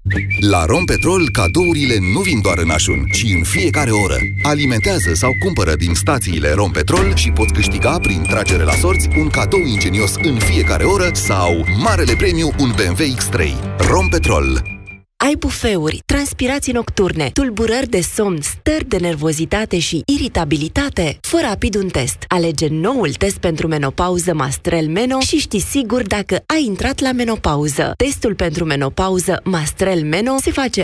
[0.41, 4.17] La Rompetrol, cadourile nu vin doar în ajun, ci în fiecare oră.
[4.43, 9.61] Alimentează sau cumpără din stațiile Rompetrol și poți câștiga prin tragere la sorți un cadou
[9.67, 13.53] ingenios în fiecare oră sau marele premiu un BMW X3.
[13.79, 14.78] Rompetrol.
[15.25, 21.19] Ai bufeuri, transpirații nocturne, tulburări de somn, stări de nervozitate și iritabilitate?
[21.21, 22.25] Fă rapid un test.
[22.29, 27.93] Alege noul test pentru menopauză Mastrel Meno și știi sigur dacă ai intrat la menopauză.
[27.97, 30.83] Testul pentru menopauză Mastrel Meno se face